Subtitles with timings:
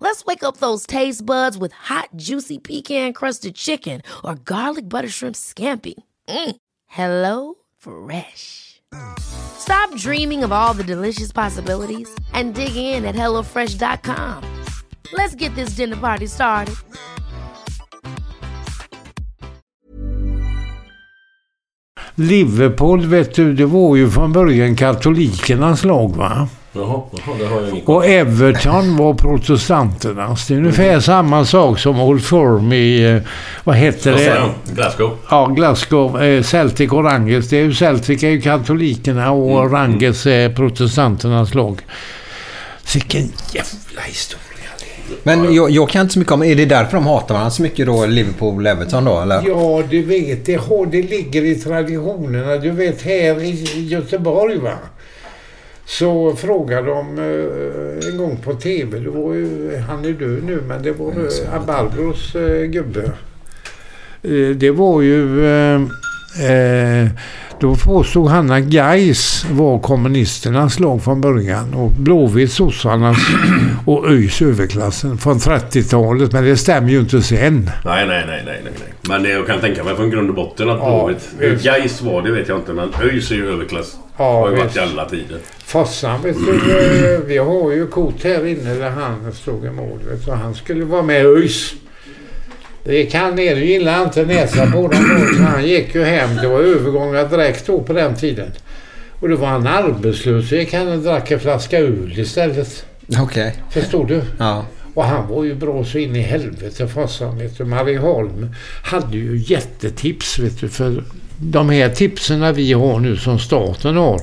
[0.00, 5.36] Let's wake up those taste buds with hot, juicy pecan-crusted chicken or garlic butter shrimp
[5.36, 5.94] scampi.
[6.28, 6.56] Mm.
[6.86, 8.80] Hello Fresh.
[9.18, 14.42] Stop dreaming of all the delicious possibilities and dig in at HelloFresh.com.
[15.12, 16.74] Let's get this dinner party started.
[22.20, 26.48] Liverpool, vet du, det var ju från början katolikernas lag va?
[26.78, 30.46] Jaha, jaha, det har jag ingen Och Everton var protestanternas.
[30.46, 33.22] Det är ungefär samma sak som Old Firm i, eh,
[33.64, 34.50] vad heter det?
[34.74, 35.16] Glasgow?
[35.30, 36.22] Ja, Glasgow.
[36.22, 37.48] Eh, Celtic och Rangers.
[37.48, 39.72] Det är ju Celtic är ju katolikerna och Mm.
[39.72, 41.80] Rangers är protestanternas lag.
[42.94, 44.44] Vilken jävla historia.
[45.22, 46.42] Men jag, jag kan inte så mycket om...
[46.42, 49.42] Är det därför de hatar varandra så mycket då, Liverpool och Everton då, eller?
[49.46, 52.56] Ja, du vet, det, har, det ligger i traditionerna.
[52.56, 54.72] Du vet, här i Göteborg va.
[55.88, 60.62] Så frågade de eh, en gång på TV, det var ju, han är död nu,
[60.68, 63.12] men det var uh, Abarbros uh, gubbe.
[64.22, 65.46] Eh, det var ju...
[65.46, 65.80] eh,
[66.50, 67.08] eh,
[67.60, 73.18] då påstod han att Gais var kommunisternas lag från början och Blåvitt sossarnas
[73.86, 76.32] och ÖIS överklassen från 30-talet.
[76.32, 77.70] Men det stämmer ju inte sen.
[77.84, 78.72] Nej, nej, nej, nej, nej.
[78.78, 78.92] nej.
[79.08, 81.62] Men det jag kan tänka mig från grund och botten att Ja, Blåvitt...
[81.62, 83.96] Gais var det vet jag inte, men ÖIS är ju överklass.
[84.18, 85.38] Ja, har ju varit alla tider.
[85.64, 89.98] Fossan, vet du, eh, vi har ju kort här inne där han stod i mål.
[90.24, 91.74] Du, han skulle vara med i ÖIS.
[92.84, 94.90] Det gick han ner, det gillade inte näsa på
[95.36, 96.36] så han gick ju hem.
[96.36, 98.50] Det var övergångar direkt då på den tiden.
[99.20, 102.86] Och då var han arbetslös så gick han och drack en flaska öl istället.
[103.22, 103.56] Okej.
[103.70, 104.22] Förstår du?
[104.38, 104.64] Ja.
[104.94, 107.64] Och han var ju bra så in i helvete Fossan, vet du.
[107.64, 108.54] Marieholm
[108.84, 110.68] hade ju jättetips, vet du.
[110.68, 111.04] För
[111.40, 114.20] de här tipsen vi har nu som staten har.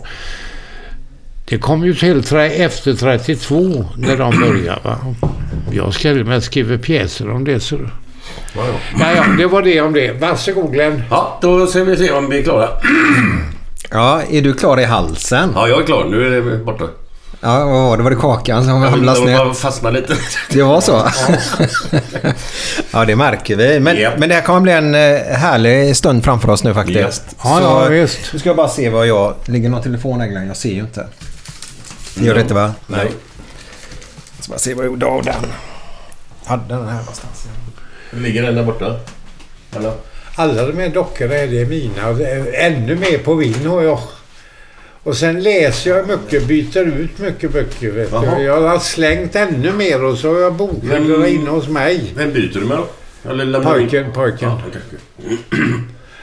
[1.46, 4.80] Det kom ju till efter 32 när de började.
[4.84, 4.98] Va?
[5.72, 7.59] Jag ska med skriva pjäser om det.
[7.59, 7.80] Så.
[8.56, 10.12] Ja, ja, det var det om det.
[10.12, 11.04] Varsågod Glenn.
[11.09, 12.70] ja, då ska vi se om vi är klara.
[13.92, 15.52] Ja, är du klar i halsen?
[15.56, 16.06] Ja, jag är klar.
[16.09, 16.86] Nu är det borta.
[17.45, 18.03] Ja, vad var det?
[18.03, 19.38] Var det kakan som hamnade Jag ner?
[19.38, 20.17] bara fastna lite.
[20.50, 21.07] Det var så?
[22.91, 23.79] ja, det märker vi.
[23.79, 24.17] Men, Japp.
[24.17, 27.00] men det här kommer bli en eh, härlig stund framför oss nu faktiskt.
[27.00, 27.35] Japp.
[27.44, 28.19] Ja, ja, visst.
[28.33, 29.35] Nu ska jag bara se vad jag...
[29.45, 30.47] Ligger någon telefon här Glenn?
[30.47, 31.07] Jag ser ju inte.
[32.16, 32.73] Det gör det inte va?
[32.88, 33.11] Nej.
[34.35, 35.35] Jag ska bara se vad jag gjorde av den.
[36.45, 37.47] Hade den här någonstans.
[38.12, 39.00] Ligger den där borta?
[39.77, 39.91] Eller?
[40.35, 42.09] Alla de här dockorna är det mina.
[42.53, 44.00] Ännu mer på vin har jag.
[45.06, 47.92] Och sen läser jag mycket, byter ut mycket böcker.
[47.92, 48.36] Vet Jaha.
[48.38, 48.44] du.
[48.44, 52.14] Jag har slängt ännu mer och så har jag bokhyllor inne hos mig.
[52.16, 52.88] Vem byter du med då?
[53.30, 53.64] Eller?
[53.64, 54.50] Pojken, pojken.
[54.50, 55.38] Ja, okej, okej.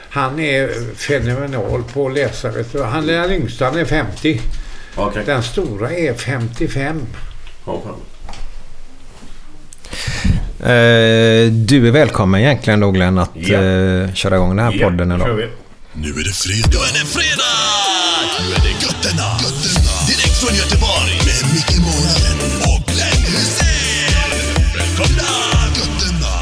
[0.09, 2.51] Han är fenomenal på att läsa.
[2.51, 2.83] Vet du.
[2.83, 4.41] Han är den yngsta, han är 50.
[4.95, 5.23] Okej.
[5.25, 7.01] Den stora är 55.
[7.65, 7.95] Ja, fan.
[10.59, 15.11] Eh, du är välkommen egentligen då Glenn att eh, köra igång den här Ja, podden
[15.11, 15.49] idag.
[15.93, 16.67] Nu är det fredag.
[16.71, 17.72] Nu är det fredag!
[20.43, 21.15] Från Göteborg.
[21.27, 22.39] Med Micke Månaden
[22.69, 24.31] och Glenn Hysén.
[24.77, 25.29] Välkomna!
[25.79, 26.35] Götterna.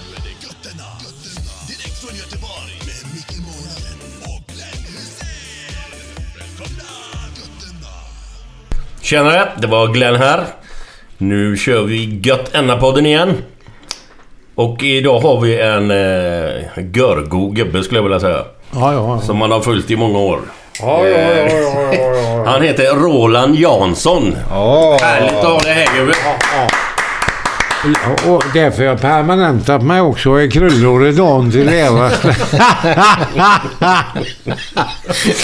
[0.00, 0.88] Nu är det Götterna.
[1.04, 1.52] Götterna.
[1.68, 2.72] Direkt från Göteborg.
[2.88, 3.98] Med Micke Månaden
[4.30, 5.90] och Glenn Hysén.
[6.38, 6.90] Välkomna!
[7.40, 7.92] Götterna.
[9.02, 10.44] Tjenare, det var Glenn här.
[11.18, 13.42] Nu kör vi Gött Enna-podden igen.
[14.54, 18.44] Och idag har vi en eh, görgo gubbe skulle jag vilja säga.
[18.74, 19.20] Ja, ja.
[19.20, 20.40] Som man har följt i många år.
[20.80, 22.44] Ja, ja, ja, ja, ja, ja.
[22.46, 24.36] Han heter Roland Jansson.
[24.52, 24.96] Åh.
[25.00, 26.12] Härligt att ha dig här gubbe.
[26.24, 26.68] Ja,
[28.32, 32.10] Och därför har jag permanentat mig också och är krullhårig dagen till ära.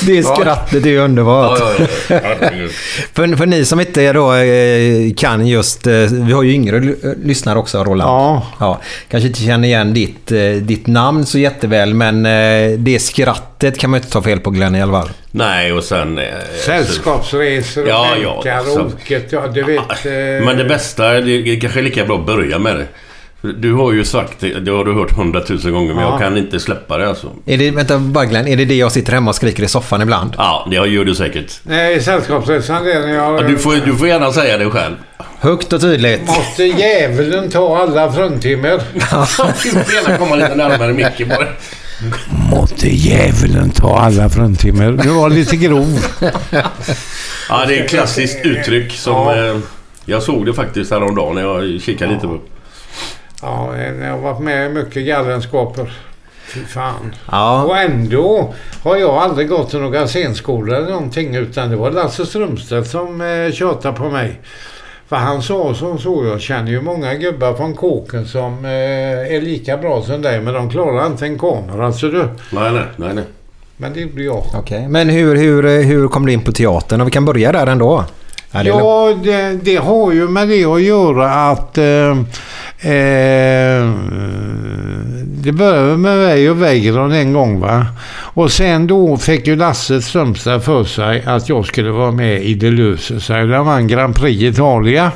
[0.06, 1.58] Det skrattet är ju underbart.
[1.60, 2.20] Ja, ja, ja.
[2.22, 2.70] Herregud.
[3.12, 5.86] För, för ni som inte då eh, kan just...
[5.86, 6.94] eh, Vi har ju yngre
[7.24, 8.10] lyssnare också, Roland.
[8.10, 8.42] Ja.
[8.60, 8.80] ja.
[9.08, 12.22] Kanske inte känner igen ditt, eh, ditt namn så jätteväl, men
[12.84, 15.10] det skrattet kan man ju inte ta fel på Glenn i alla fall.
[15.32, 16.18] Nej, och sen...
[16.18, 16.24] eh,
[16.66, 19.32] Sällskapsresor och Ja, ja, bänkar så- och oket.
[19.32, 19.78] Ja, du vet.
[20.06, 22.86] eh, Men det bästa, det är kanske lika bra att börja med det.
[23.52, 26.10] Du har ju sagt det, det har du hört hundratusen gånger, men Ja.
[26.10, 27.26] jag kan inte släppa det alltså.
[27.46, 30.02] Är det, vänta bara Glenn, är det det jag sitter hemma och skriker i soffan
[30.02, 30.34] ibland?
[30.38, 31.52] Ja, det gör du säkert.
[31.62, 33.40] Nej, Sällskapsresan det är när jag...
[33.40, 34.94] Ja, du, får, du får gärna säga det själv.
[35.40, 36.26] Högt och tydligt.
[36.26, 38.80] Måste djävulen ta alla fruntimmer?
[38.94, 39.00] Du
[39.70, 41.46] får gärna komma lite närmare micken bara.
[42.50, 44.92] Måtte djävulen ta alla fruntimmer.
[44.92, 46.06] Du var lite grov.
[47.48, 49.14] Ja, det är ett klassiskt uttryck som...
[49.14, 49.36] Ja.
[49.36, 49.58] Eh,
[50.04, 52.40] jag såg det faktiskt häromdagen när jag kikade lite på...
[53.42, 55.92] Ja, jag har varit med mycket galenskaper.
[56.46, 57.14] Fy fan.
[57.30, 57.62] Ja.
[57.62, 62.26] Och ändå har jag aldrig gått till några scenskolor eller någonting utan det var Lasse
[62.26, 64.40] Strömstedt som eh, tjatade på mig.
[65.10, 69.40] För han sa som så, jag känner ju många gubbar från kåken som eh, är
[69.40, 71.86] lika bra som dig men de klarar inte en kamera.
[71.86, 72.28] Alltså du.
[72.50, 73.24] Nej, nej, nej, nej.
[73.76, 74.42] Men det gjorde jag.
[74.54, 77.00] Okej, men hur, hur, eh, hur kom du in på teatern?
[77.00, 78.04] Och vi kan börja där ändå.
[78.50, 78.68] Ja, det.
[78.68, 82.10] Ja, det, det har ju med det att göra att eh,
[82.92, 83.90] eh,
[85.42, 87.86] det började med mig och Weiron en gång va.
[88.10, 92.54] Och sen då fick ju Lasse Strömstad för sig att jag skulle vara med i
[92.54, 93.46] Det löser sig.
[93.46, 95.12] Det vann Grand Prix Italia.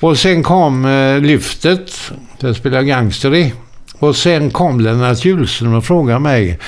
[0.00, 3.52] Och sen kom eh, Lyftet, där spelade gangster i.
[3.98, 6.58] Och sen kom Lennart Hjulström och frågade mig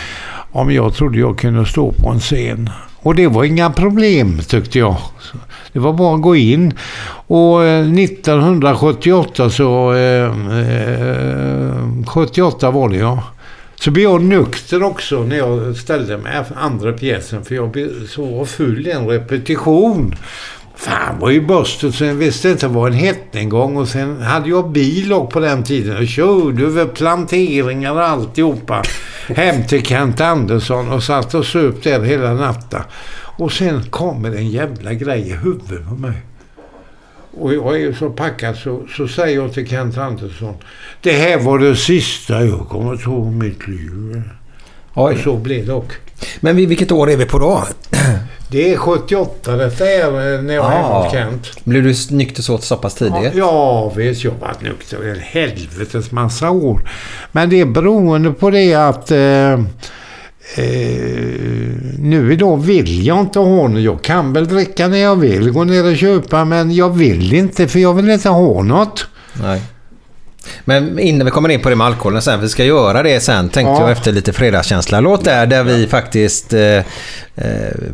[0.53, 2.71] om jag trodde jag kunde stå på en scen.
[3.05, 4.97] Och det var inga problem tyckte jag.
[5.73, 6.75] Det var bara att gå in.
[7.27, 9.93] Och eh, 1978 så...
[9.95, 10.25] Eh,
[10.59, 13.23] eh, 78 var det ja.
[13.75, 17.45] Så blev jag nykter också när jag ställde mig andra pjäsen.
[17.45, 20.15] För jag blev så full i en repetition.
[20.77, 23.77] Fan var ju börstet så jag visste inte vad en hette en gång.
[23.77, 25.97] Och sen hade jag bil också på den tiden.
[25.97, 28.83] Och körde över planteringar och alltihopa.
[29.29, 32.83] Hem till Kent Andersson och satt och söp där hela natten.
[33.37, 36.23] Och sen kommer en jävla grej i huvudet på mig.
[37.37, 40.55] Och jag är ju så packad så, så säger jag till Kent Andersson.
[41.01, 44.23] Det här var det sista jag kommer att i mitt liv.
[44.95, 45.21] Och Oj.
[45.25, 45.99] så blev det också.
[46.41, 47.65] Men vi- vilket år är vi på då?
[48.51, 50.05] Det är 78 detta är
[50.37, 51.11] eh, när jag är hemma hos Ah.
[51.13, 51.51] Kent.
[51.65, 53.35] Blev du nykter så pass tidigt?
[53.35, 56.89] Ja, vet jag har varit nykter en helvetes massa år.
[57.33, 59.59] Men det är beroende på det att eh, eh,
[61.99, 63.81] nu idag vill jag inte ha något.
[63.83, 67.69] Jag kan väl dricka när jag vill, gå ner och köpa, men jag vill inte
[67.69, 69.07] för jag vill inte ha något.
[69.43, 69.63] Nej.
[70.65, 73.49] Men innan vi kommer in på det med alkoholen sen, vi ska göra det sen
[73.49, 73.81] tänkte Ja.
[73.81, 75.01] jag efter lite fredagskänsla.
[75.01, 76.83] Låt där, där vi faktiskt eh, eh,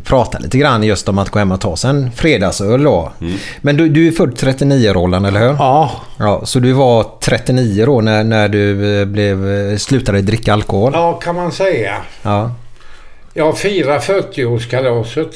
[0.04, 3.12] pratar lite grann just om att gå hem och ta sig en fredagsöl då.
[3.60, 5.56] Men du, du är född 39 Roland, eller hur?
[5.58, 10.52] Ja, Ja, så du var 39 då när, när du eh, blev, eh, slutade dricka
[10.52, 10.92] alkohol?
[10.94, 11.96] ja kan man säga.
[12.22, 12.50] Ja.
[13.34, 15.34] Jag firade 40-årskalaset.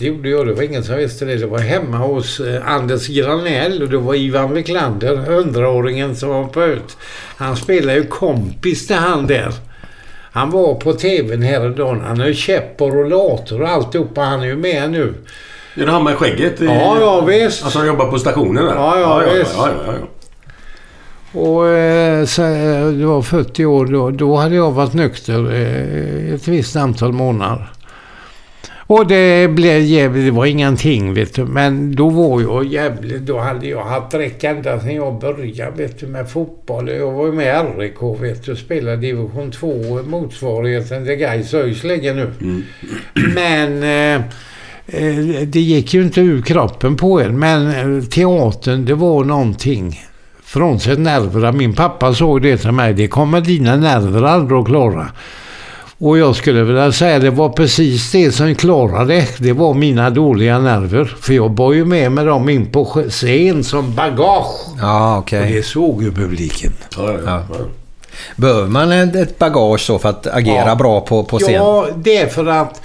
[0.00, 0.46] Det gjorde jag.
[0.46, 1.36] Det var ingen som visste det.
[1.36, 6.44] Det var hemma hos eh, Anders Granell och det var Ivan Wiklander, 100-åringen som var
[6.44, 6.96] på ut.
[7.36, 9.52] Han spelade ju kompis till han där.
[10.32, 12.00] Han var på tvn häromdagen.
[12.00, 14.20] Han har ju käpp och rollator och alltihopa.
[14.20, 15.14] Han är ju med nu.
[15.74, 16.60] Är det han med skägget?
[16.60, 17.64] i- Ja, ja visst.
[17.64, 18.74] Alltså han jobbar på stationen där?
[18.74, 19.54] Ja, ja, ja, visst.
[19.56, 20.06] ja, ja, ja.
[21.40, 24.10] Och eh, så, eh, det var 40 år då.
[24.10, 27.70] Då hade jag varit nykter eh, ett visst antal månader.
[28.90, 31.44] Och det blev jävligt, det var ingenting vet du.
[31.44, 36.00] Men då var jag jävligt, då hade jag haft räck ända sedan jag började vet
[36.00, 36.88] du med fotboll.
[36.88, 41.84] Jag var ju med i RIK vet du, spelade division 2, motsvarigheten till Gais ÖIS
[41.84, 42.30] ligger nu.
[43.34, 44.24] Men eh,
[44.86, 47.38] eh, det gick ju inte ur kroppen på en.
[47.38, 47.66] Men
[47.96, 50.00] eh, teatern, det var någonting.
[50.42, 51.52] Frånsett nerverna.
[51.52, 52.94] Min pappa såg det till mig.
[52.94, 55.06] Det kommer dina nerver aldrig att klara.
[56.02, 59.26] Och jag skulle vilja säga det var precis det som klarade.
[59.38, 61.04] Det var mina dåliga nerver.
[61.20, 64.46] För jag bar ju med mig dem in på scen som bagage.
[64.80, 65.52] Ja, Och okej.
[65.52, 66.72] det såg ju publiken.
[66.96, 67.56] Ja, ja, Ja.
[68.36, 70.74] Behöver man ett bagage så för att agera Ja.
[70.74, 71.54] bra på, på scen?
[71.54, 72.82] Ja, det är för att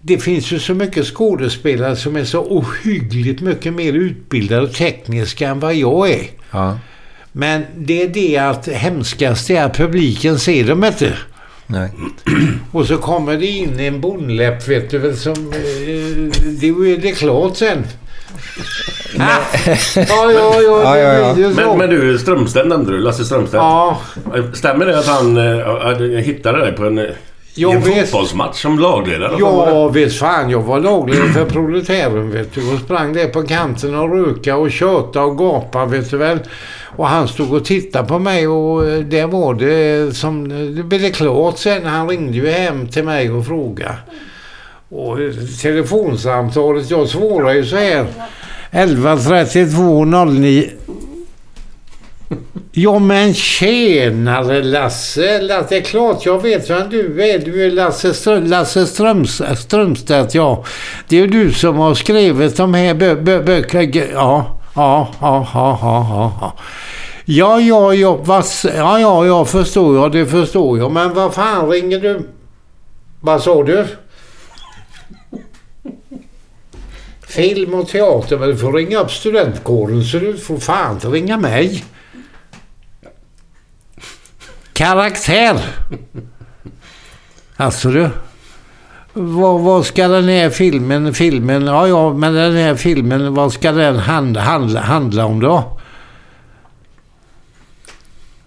[0.00, 5.48] det finns ju så mycket skådespelare som är så ohyggligt mycket mer utbildade och tekniska
[5.48, 6.22] än vad jag är.
[6.50, 6.78] Ja.
[7.32, 11.12] Men det är det att hemskast är att publiken ser dem inte.
[11.70, 11.90] Nej.
[12.72, 15.32] Och så kommer det in en bondläpp vet du väl som...
[15.32, 17.84] Eh, det är det klart sen.
[19.18, 19.40] Ja,
[19.94, 20.98] ja, ja,
[21.38, 21.48] Ja.
[21.56, 22.98] Men, men du, Strömstedt nämnde du.
[22.98, 23.54] Lasse Strömstedt.
[23.62, 23.98] Ja,
[24.54, 27.14] Stämmer det att han äh, hittade dig på en, i
[27.54, 28.10] Jag en vet.
[28.10, 29.36] fotbollsmatch som lagledare?
[29.38, 30.50] Ja, visst fan.
[30.50, 32.72] Jag var lagledare för Proletären, vet du.
[32.74, 36.38] Och sprang där på kanten och röka och köta och gapa, vet du väl.
[36.98, 40.48] Och han stod och tittade på mig och eh, det var det som...
[40.76, 41.86] Det blev klart sen.
[41.86, 43.94] Han ringde ju hem till mig och frågade.
[44.88, 48.06] Och eh, telefonsamtalet, jag svarade ju så här.
[48.70, 50.70] 11 32 09.
[52.72, 55.38] Ja men tjenare Lasse.
[55.68, 57.38] Det är klart jag vet vem du är.
[57.38, 60.64] Du är Lasse, Strö, Lasse Ströms, Strömstedt ja.
[61.08, 64.06] Det är ju du som har skrivit de här bö, bö, böckerna.
[64.12, 66.52] Ja, ja, ja, ja, ja, ja, ja.
[67.30, 67.60] Ja,
[67.94, 70.92] ja, vad, ja, ja, jag förstår jag, det förstår jag.
[70.92, 72.28] Men vad fan ringer du?
[73.20, 73.86] Vad sa du?
[77.28, 81.36] Film och teater, men du får ringa upp studentkåren så du får fan inte ringa
[81.36, 81.84] mig.
[84.72, 85.60] Karaktär.
[87.56, 88.10] Alltså du.
[89.20, 93.72] Vad, vad ska den här filmen, filmen, ja ja, men den här filmen, vad ska
[93.72, 95.78] den handla, handla, handla om då?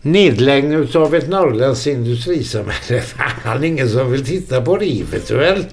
[0.02, 3.02] Nedläggning av ett norrländskt industrisamhälle.
[3.44, 5.68] Fan, ingen som vill titta på det, eventuellt.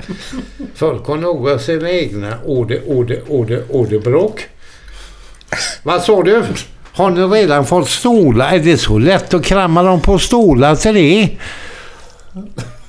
[0.74, 4.00] Folk har nog av sina egna order, order, orde.
[5.82, 6.42] Vad sa du?
[6.92, 8.52] Har ni redan fått stolar?
[8.52, 11.28] Är det så lätt att kramma dem på stolar till det?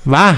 [0.02, 0.36] Va?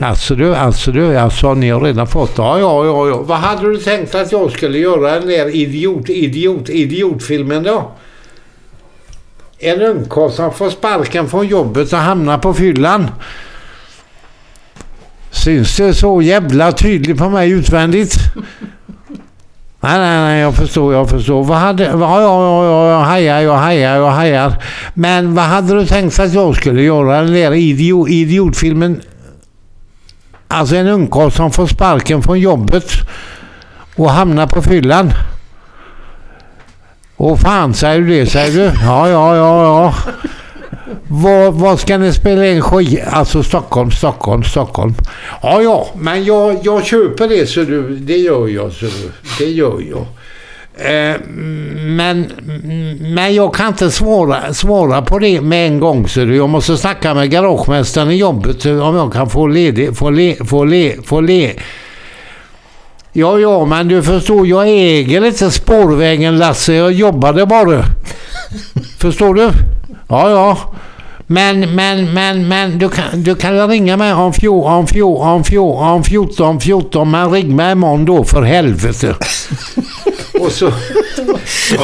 [0.00, 3.22] Alltså du, alltså du, alltså ni har redan fått Ja, ja, ja, ja.
[3.22, 7.92] Vad hade du tänkt att jag skulle göra den där idiot, idiot, idiotfilmen då?
[9.58, 13.10] En ungkarl som får sparken från jobbet och hamnar på fyllan.
[15.30, 18.14] Syns det så jävla tydligt på mig utvändigt?
[19.88, 21.44] Nej, nej, nej, jag förstår, jag förstår.
[21.44, 21.84] Vad hade...
[21.84, 24.52] Ja, ja, ja, ja, jag hajar, jag hajar, jag hajar.
[24.94, 27.22] Men vad hade du tänkt att jag skulle göra?
[27.22, 29.00] Den där idiot, idiotfilmen.
[30.48, 32.92] Alltså en ungkarl som får sparken från jobbet
[33.96, 35.12] och hamnar på fyllan.
[37.16, 38.64] Och fan säger du det, säger du?
[38.64, 39.94] Ja, ja, ja, ja.
[41.08, 43.00] Vad, vad ska ni spela in skit?
[43.06, 44.94] Alltså Stockholm, Stockholm, Stockholm.
[45.42, 47.96] Ja, ja, men jag, jag köper det så du.
[47.96, 49.12] Det gör jag så du.
[49.38, 50.06] Det gör jag.
[50.80, 51.16] Eh,
[51.76, 52.32] men,
[53.00, 56.08] men jag kan inte svara, svara på det med en gång.
[56.08, 56.36] Så du.
[56.36, 60.64] Jag måste snacka med garagemästaren i jobbet om jag kan få ledig, få le, få
[60.64, 61.52] le, få le.
[63.12, 66.74] Ja, ja, men du förstår, jag äger inte spårvägen Lasse.
[66.74, 67.82] Jag jobbade bara.
[68.98, 69.50] Förstår du?
[70.08, 70.58] Ja, ja.
[71.30, 75.44] Men, men, men, men du kan, du kan ringa mig om, fjol, om, fjol, om,
[75.44, 77.10] fjol, om 14, 14.
[77.10, 79.14] Men ring mig imorgon då för helvete.
[80.40, 80.72] Och så...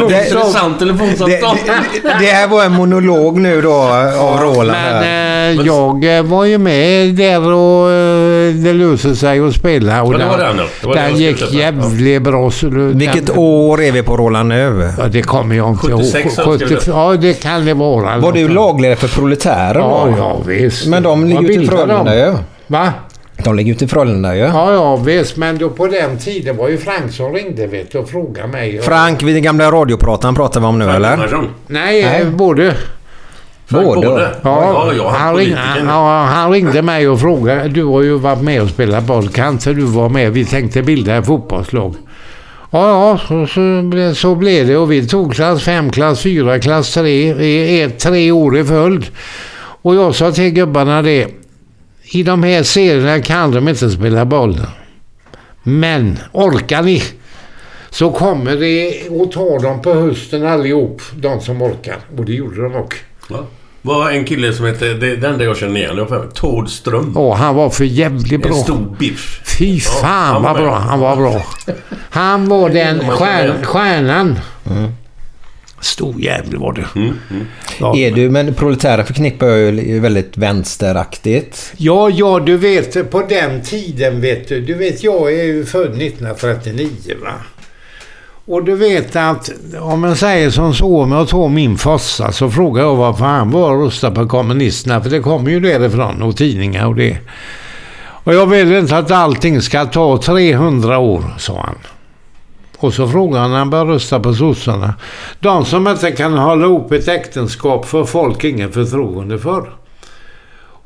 [0.08, 1.56] Det intressant Det, telefonsamtal.
[1.64, 3.72] det, det här var en monolog nu då
[4.18, 4.78] av Roland.
[4.92, 5.02] Men
[5.56, 10.02] eh, jag eh, var ju med där och eh, det löste sig att spela.
[10.02, 10.62] Och Ja, det var den då.
[10.80, 12.50] Det var den gick jävligt bra.
[12.92, 14.92] Vilket den, år är vi på Roland nu?
[14.98, 16.48] Ja, det kommer jag inte 76 ihåg.
[16.48, 16.86] önskar vi det.
[16.86, 18.18] Ja, det kan det vara.
[18.18, 20.14] Var du lagledare för Proletären Ja, då?
[20.18, 20.86] ja, visst.
[20.86, 22.34] Men de ligger i bildade Frölunda ju.
[22.66, 22.92] Va?
[23.36, 24.42] De ligger ute i Frölunda ju.
[24.42, 25.36] Ja, ja, visst.
[25.36, 28.82] Men då på den tiden var ju Frank som ringde vet du, och frågade mig.
[28.82, 31.16] Frank, vid den gamla radioprataren pratar vi om nu eller?
[31.16, 31.48] Gunnarsson.
[31.66, 32.22] Nej, Nej.
[32.22, 32.74] eh, både.
[33.66, 34.06] Frank Både.
[34.06, 34.30] Både.
[34.42, 37.68] Ja, ja, han, ringde, ja, han ringde mig och frågade.
[37.68, 39.28] Du har ju varit med och spelat boll.
[39.28, 40.32] Kan inte du vara med?
[40.32, 41.94] Vi tänkte bilda ett fotbollslag.
[42.70, 44.76] Ja, ja, så, så, så blev det.
[44.76, 47.08] Och vi tog klass 5, klass 4, klass 3
[47.44, 49.06] i ett, tre år i följd.
[49.82, 51.28] Och jag sa till gubbarna det.
[52.14, 54.60] I de här serierna kan de inte spela boll.
[55.62, 57.02] Men orkar ni
[57.90, 61.02] så kommer det att ta dem på hösten allihop.
[61.14, 61.96] De som orkar.
[62.16, 62.98] Och det gjorde de också.
[63.30, 63.44] Ja.
[63.82, 64.94] var en kille som hette...
[64.94, 65.96] Det, den där jag känner igen.
[65.96, 67.12] Jag Tord Ström.
[67.16, 68.52] Åh, han var för jävligt bra.
[68.52, 69.40] En stor biff.
[69.58, 70.74] Fy Ja, fan var vad bra.
[70.74, 71.42] Han var bra.
[72.10, 74.38] Han var den stjärn, stjärnan.
[75.84, 76.86] Stor jävel var det.
[77.00, 77.14] Mm,
[77.80, 77.96] Ja.
[77.96, 81.72] Är du, men Proletären förknippar jag ju väldigt vänsteraktigt.
[81.76, 84.60] Ja, ja, du vet på den tiden vet du.
[84.60, 86.88] Du vet, jag är ju född 1939
[87.24, 87.32] va.
[88.46, 89.50] Och du vet att
[89.80, 93.50] om man säger som så om jag tar min fossa så frågar jag varför han
[93.50, 95.00] var och röstade på kommunisterna.
[95.00, 97.18] För det kommer ju därifrån och tidningar och det.
[98.24, 101.76] Och jag vill inte att allting ska ta 300 år, sa han.
[102.78, 104.94] Och så frågar han när han börjar rösta på sossarna.
[105.40, 109.70] De som inte kan hålla ihop ett äktenskap får folk ingen förtroende för.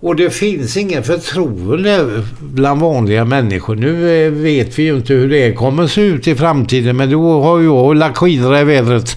[0.01, 3.77] Och det finns ingen förtroende bland vanliga människor.
[3.77, 7.43] Nu eh, vet vi ju inte hur det kommer se ut i framtiden men då
[7.43, 9.17] har ju jag lagt skidor i vädret.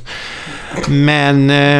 [0.87, 1.79] Men eh,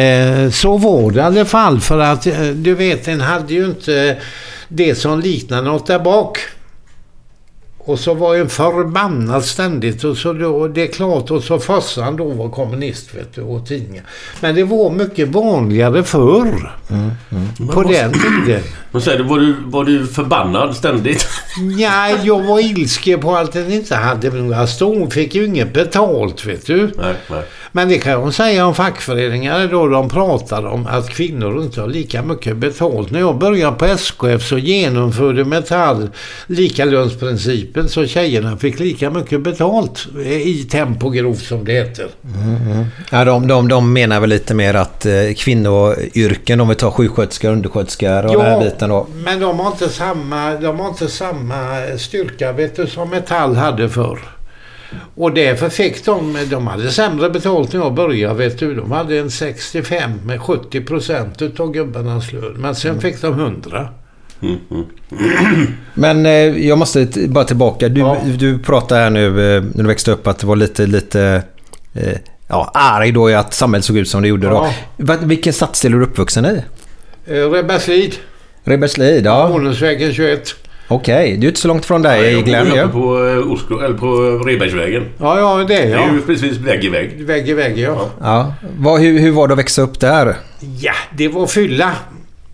[0.00, 3.64] eh så var det i alla fall för att eh, du vet en hade ju
[3.64, 4.16] inte
[4.68, 6.38] det som liknade något där bak.
[7.84, 12.16] Och så var en förbannad ständigt och så då, det är klart och så farsan
[12.16, 14.04] då var kommunist vet du och tidningar.
[14.40, 16.72] Men det var mycket vanligare förr.
[17.72, 18.62] På den tiden.
[18.90, 21.28] Men säger du, var du, var du förbannad ständigt?
[21.78, 25.10] Ja, jag var ilsken på att den inte hade några stor.
[25.10, 26.90] Fick ju inget betalt vet du.
[26.96, 27.42] nej, nej.
[27.72, 31.88] Men det kan de säga om fackföreningar då de pratar om att kvinnor inte har
[31.88, 33.10] lika mycket betalt.
[33.10, 36.08] När jag började på SKF så genomförde Metall
[36.46, 42.06] likalönsprincipen så tjejerna fick lika mycket betalt i tempogrovt som det heter.
[43.10, 47.50] Ja, de, de, de menar väl lite mer att eh, kvinnoyrken, om vi tar sjuksköterskor,
[47.50, 49.06] undersköterskor och den här biten då.
[49.24, 53.88] men de har inte samma, de har inte samma styrka vet du, som Metall hade
[53.88, 54.18] förr.
[55.14, 58.74] Och därför fick de, de hade sämre betalt när jag började vet du.
[58.74, 62.54] De hade en 65 med 70 procent utav gubbarnas lön.
[62.58, 63.88] Men sen fick de 100.
[65.94, 66.32] Men eh,
[66.66, 67.88] jag måste bara tillbaka.
[67.88, 68.16] Du, Ja.
[68.38, 71.42] du pratade här nu eh, när du växte upp att det var lite, lite
[71.94, 72.12] eh,
[72.48, 74.54] ja, arg då i att samhället såg ut som det gjorde då.
[74.54, 74.72] Ja.
[74.96, 76.62] Va, vilken stadsdel är du uppvuxen i?
[77.26, 78.14] Eh, Rebberslid,
[78.64, 79.48] Rebberslid, ja.
[79.48, 80.54] Ordensvägen 21.
[80.88, 82.82] Okej, du är inte så långt från dig jag Glenn bor ju.
[82.82, 84.06] uppe på, eh, Oslo, eller på
[84.46, 85.04] Rebergsvägen.
[85.18, 86.14] Ja, ja det är Det är jag.
[86.14, 87.24] ju precis vägg i vägg.
[87.26, 88.10] Vägg i vägg ja.
[88.20, 88.54] Ja.
[88.78, 90.36] Vad, hur, hur var det att växa upp där?
[90.80, 91.92] Ja, det var fylla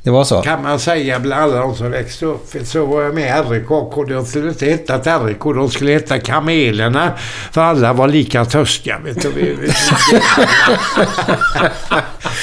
[0.03, 0.43] det var så?
[0.43, 2.51] kan man säga bland alla de som växte upp.
[2.51, 5.91] För Så var jag med i RIK och de skulle inte heta RIK, de skulle
[5.91, 7.13] heta Kamelerna.
[7.53, 8.99] För alla var lika törstiga.
[9.05, 9.29] Vet du.
[9.31, 9.73] Vi- vi-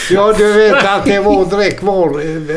[0.09, 2.09] ja, du vet att det var direkt var...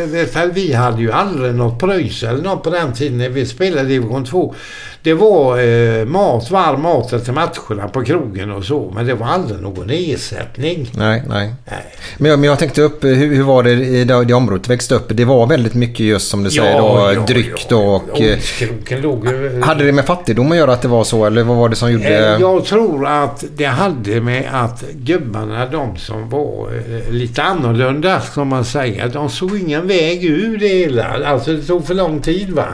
[0.06, 3.46] vet du, Vi hade ju aldrig något pröjs eller något på den tiden när vi
[3.46, 4.54] spelade i division 2.
[5.02, 8.92] Det var eh, mat, varm mat till matcherna på krogen och så.
[8.94, 10.90] Men det var aldrig någon ersättning.
[10.96, 11.54] Nej, nej.
[11.64, 11.78] Nej.
[12.18, 14.64] Men jag, men jag tänkte upp, eh, hur, hur var det i det, det området
[14.64, 15.04] du växte upp?
[15.08, 18.20] Det var väldigt mycket just som du säger då, dryck då och...
[18.20, 19.26] eh, Odskroken låg.
[19.62, 21.92] Hade det med fattigdom att göra att det var så eller vad var det som
[21.92, 22.34] gjorde...
[22.34, 26.68] Eh, Jag tror att det hade med att gubbarna, de som var
[27.06, 31.04] eh, lite annorlunda, som man säger, de såg ingen väg ur det hela.
[31.26, 32.64] Alltså det tog för lång tid va.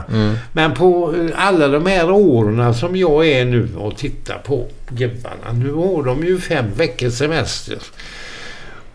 [0.53, 5.53] Men på eh, alla de här åren som jag är nu och tittar på gubbarna,
[5.65, 7.79] nu har de ju fem veckors semester.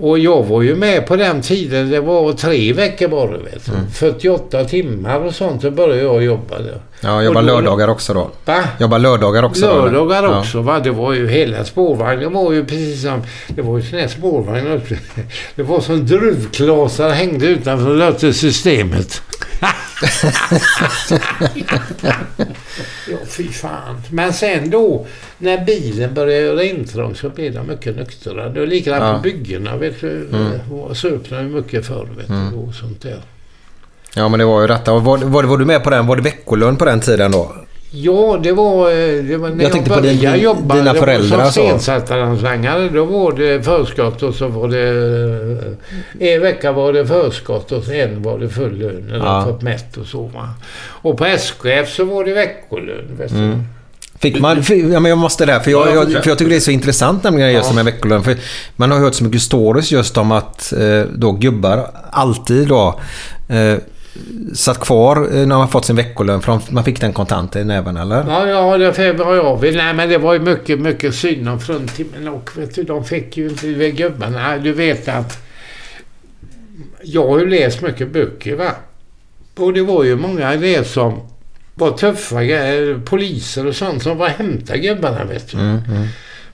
[0.02, 3.72] Och jag var ju med på den tiden, det var tre veckor bara vet du.
[3.94, 6.82] 48 timmar och sånt, så började jag jobba där.
[7.02, 8.30] Ja, jobba då- lördagar också då.
[8.46, 8.64] Va?
[8.80, 9.74] Jobba lördagar också då?
[9.86, 10.40] Lördagar Ja.
[10.40, 10.80] också va.
[10.80, 13.22] Det var ju hela spårvagnen var ju precis som...
[13.48, 14.82] Det var ju sån här spårvagn.
[15.56, 19.22] Det var som druvklasar hängde utanför systemet.
[23.12, 24.02] Ja, fy fan.
[24.12, 25.06] Men sen då
[25.38, 28.50] när bilen började göra intrång så blev de mycket nyktra.
[28.50, 29.14] Det var likadant Ja.
[29.14, 30.30] på byggena vet du.
[30.34, 30.96] Mm.
[30.96, 32.58] Söp de mycket förr vet du.
[32.58, 33.22] Och sånt där.
[34.16, 34.94] Ja, men det var ju detta.
[35.00, 36.08] Var, var, var du med på den?
[36.08, 37.56] Var det veckolön på den tiden då?
[37.92, 40.76] Ja, det var, eh, det var när Jag jag, började din- jobba.
[40.76, 42.90] dina föräldrar som stensättarlangare.
[42.90, 44.90] Då var det förskott och så var det...
[46.20, 49.46] eh, En vecka var det förskott och en var det full lön när Ja.
[49.46, 50.22] fått mätt och så.
[50.24, 50.50] Va?
[51.02, 53.06] Och på SKF så var det veckolön.
[53.18, 53.32] Vet.
[53.32, 53.64] Mm.
[54.20, 54.64] Fick man...
[54.64, 56.60] Fick, ja, men jag måste där, för jag, Ja, jag, för jag tycker det är
[56.60, 58.24] så intressant nämligen just med veckolön.
[58.24, 58.38] För
[58.76, 63.00] man har hört så mycket stories just om att eh, då gubbar alltid då
[63.50, 63.78] eh,
[64.54, 66.42] satt kvar eh, när man fått sin veckolön.
[66.42, 68.26] För de, man fick den kontant i näven, eller?
[68.28, 69.78] Ja, ja, det var jag vill.
[69.78, 73.38] Nej, men det var ju mycket, mycket synd om fruntimmen och vet du, de fick
[73.38, 75.46] ju inte, vet, gubbarna, du vet att
[77.04, 78.72] jag har ju läst mycket böcker va.
[79.56, 81.22] Och det var ju många det som
[81.76, 82.40] var tuffa
[83.06, 85.58] poliser och sånt som var och hämtade gubbarna vet du.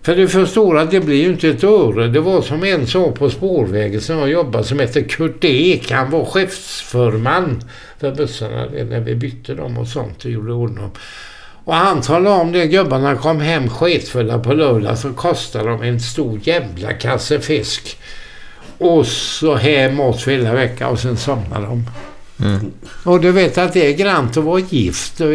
[0.05, 2.07] För du förstår att det blir ju inte ett öre.
[2.07, 5.91] Det var som en sa på spårvägen som jag jobbade som hette Kurt Ek.
[5.91, 7.63] Han var chefsförman
[7.99, 10.89] för bussarna när vi bytte dem och sånt och gjorde ordning.
[11.63, 12.67] Och han talade om det.
[12.67, 17.97] Gubbarna kom hem sketfulla på lördag så kostade de en stor jävla kasse fisk.
[18.77, 21.85] Och så hem mat för hela veckan och sen somnade de.
[23.03, 25.21] Och du vet att det är grant att vara gift.
[25.21, 25.27] Eh.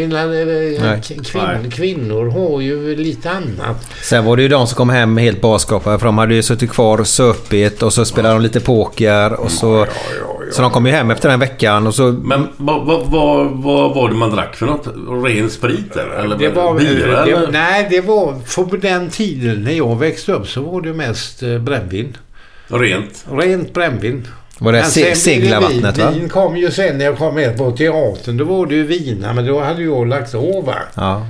[1.24, 3.90] Kvin, kvinnor har ju lite annat.
[4.02, 6.70] Sen var det ju de som kom hem helt baskapade för de hade ju suttit
[6.70, 9.86] kvar och söpit och så spelade de lite poker och så...
[10.52, 12.12] Så de kom ju hem efter den veckan och så...
[12.12, 14.86] Men vad, vad, vad, vad var det man drack för något?
[15.24, 16.36] Ren sprit eller?
[16.36, 17.52] Det var, bira det, eller?
[17.52, 18.34] nej, det var...
[18.46, 22.16] För den tiden när jag växte upp så var det mest eh, brännvin.
[22.68, 23.24] Rent?
[23.32, 24.26] Rent brännvin.
[24.62, 26.05] Var det se- seglarvattnet vin.
[26.07, 26.11] va?
[26.11, 28.37] Vin kom ju sen när jag kom med på teatern.
[28.37, 30.73] Då var det ju vina, men då hade jag lagt av.
[30.94, 31.27] Ja.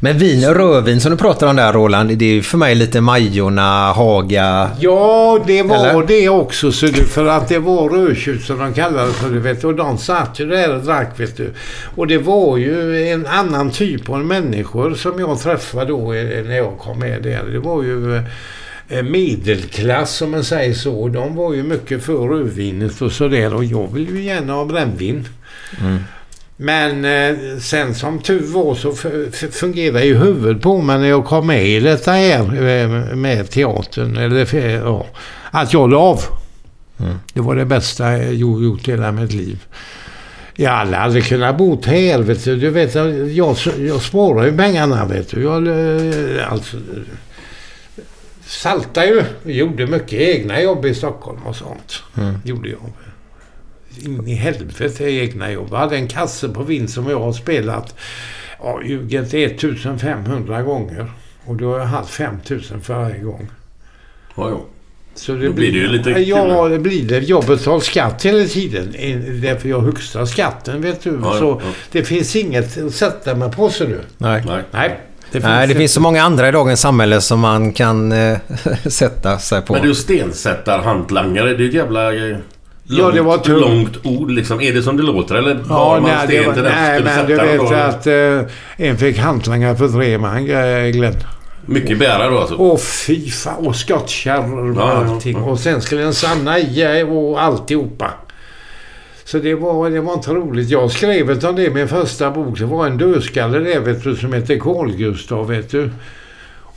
[0.00, 2.74] Men vin och rödvin som du pratar om där Roland, det är ju för mig
[2.74, 4.70] lite Majorna, Haga.
[4.80, 6.06] Ja, det var Eller?
[6.06, 6.72] det också.
[6.72, 9.30] Så du, för att det var rödtjut som de kallade för.
[9.30, 11.20] Du vet, och de satt ju där och drack.
[11.20, 11.52] Vet du.
[11.96, 16.56] Och det var ju en annan typ av människor som jag träffade då eh, när
[16.56, 17.42] jag kom med där.
[17.52, 18.22] Det var ju eh,
[18.88, 21.08] medelklass som man säger så.
[21.08, 23.54] De var ju mycket för rödvinet och sådär.
[23.54, 25.28] Och jag vill ju gärna ha brännvin.
[26.56, 28.92] Men eh, sen som tur var så
[29.50, 34.16] fungerade ju huvudet på mig när jag kom med i detta här eh, med teatern.
[34.16, 35.06] Eller, f- ja,
[35.50, 36.20] att jag la av.
[37.34, 39.64] Det var det bästa jag gjort hela mitt liv.
[40.56, 42.56] Jag hade aldrig kunnat bo här, vet du.
[42.56, 42.94] du vet,
[43.36, 45.42] jag, jag sparar ju pengarna, vet du.
[45.42, 46.76] Jag, eh, alltså,
[48.48, 49.24] saltade ju.
[49.52, 52.02] Gjorde mycket egna jobb i Stockholm och sånt.
[52.44, 52.92] Gjorde jag.
[54.04, 55.68] In i helvete egna jobb.
[55.70, 57.94] Jag hade en kasse på vind som jag har spelat,
[58.62, 61.12] ja, ljuger inte, 1500 gånger.
[61.44, 63.48] Och då har jag haft 5000 för varje gång.
[64.36, 64.60] Ja, ja.
[65.14, 66.28] Så Då blir det ju lite kul.
[66.28, 67.18] Ja, det blir det.
[67.18, 68.92] Jag betalar skatt hela tiden.
[69.42, 71.20] Därför jag högsta skatten, vet du.
[71.22, 71.70] Ja, så ja.
[71.92, 74.00] det finns inget att sätta mig på, ser du.
[74.18, 74.42] Nej.
[74.46, 74.62] Nej.
[74.70, 75.00] Nej.
[75.32, 78.38] Det Nej, det finns så många andra i dagens samhälle som man kan eh,
[78.86, 79.72] sätta sig på.
[79.72, 82.12] Men du stensättarhantlangare, det är ett jävla...
[82.14, 82.36] eh,
[82.90, 83.60] Ja, det var tur.
[83.60, 84.60] långt ord liksom.
[84.60, 87.26] Är det som det låter eller Ja, man nej, det sten var, till nej men
[87.26, 87.74] du vet då?
[87.74, 91.14] att eh, en fick hantlangare för tre man, eh, Glenn.
[91.66, 92.54] Mycket bära då alltså?
[92.58, 93.66] Åh fy fan.
[93.66, 95.36] Och skottkärror och Ja, ja, allting.
[95.38, 95.44] ja.
[95.44, 98.10] Och sen skulle den sanna i och alltihopa.
[99.28, 100.70] Så det var, det var inte roligt.
[100.70, 102.58] Jag skrev om det i min första bok.
[102.58, 105.48] Det var en dödskalle där vet du som hette Karl-Gustav.
[105.48, 105.90] vet du.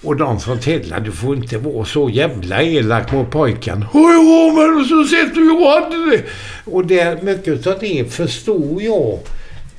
[0.04, 3.86] Och de sa till du får inte vara så jävla elak mot pojken.
[3.94, 6.24] Jo, men så sett du jag hade det.
[6.66, 9.20] Och det, mycket av det förstod jag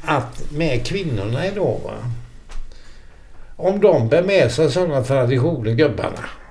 [0.03, 1.95] att med kvinnorna idag va.
[3.57, 6.42] Om de bär med sig sådana traditioner, gubbarna.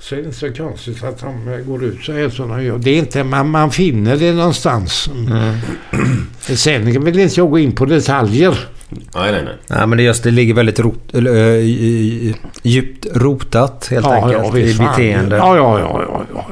[0.00, 2.64] Så är det inte så konstigt att de eh, går ut så här som de
[2.64, 2.78] gör.
[2.78, 5.10] Det är inte, man, man finner det någonstans.
[6.40, 8.58] Sen vill inte jag gå in på detaljer.
[8.90, 9.54] Nej, nej, nej.
[9.66, 14.06] Nej, men det, är just, det ligger väldigt rot, eller, i- i- djupt rotat helt
[14.06, 14.86] enkelt i visst fan.
[14.86, 15.36] beteende.
[15.36, 16.46] Ja, ja, ja, ja, ja.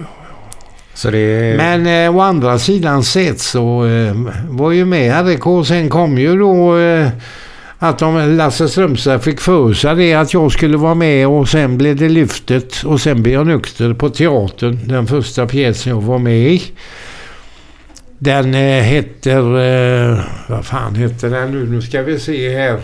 [0.95, 1.57] Så det är...
[1.57, 4.15] Men eh, å andra sidan sett så eh,
[4.49, 5.67] var ju med RIK.
[5.67, 7.09] Sen kom ju då eh,
[7.79, 11.79] att de, Lasse Strömstad fick för sig det att jag skulle vara med och sen
[11.79, 14.79] blev det lyftet och sen blev jag nykter på teatern.
[14.85, 16.62] Den första pjäsen jag var med i.
[18.19, 19.39] Den eh, heter...
[19.39, 21.71] Eh, vad fan heter den nu?
[21.71, 22.81] Nu ska vi se här.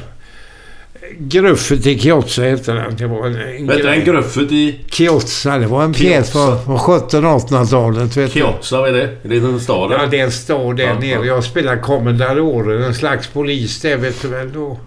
[1.18, 2.96] Gruffet i Chiozza heter den.
[2.96, 8.16] Det var en, en Vet en gruffet i Chiozza, det var en pjäs på 1700-1800-talet.
[8.16, 8.40] vet du.
[8.40, 8.81] Chiozza?
[8.81, 9.03] Vad är det?
[9.03, 9.98] Är det den staden?
[10.01, 11.09] Ja, det är en stad där Ja, nere.
[11.09, 11.25] ja.
[11.25, 14.81] Jag spelar kommendadoren, en slags polis där vet du väl då.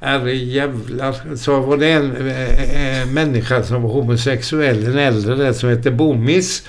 [0.00, 1.14] Herre jävlar.
[1.36, 6.62] Så var det en äh, människa som var homosexuell, en äldre där som hette Bommis.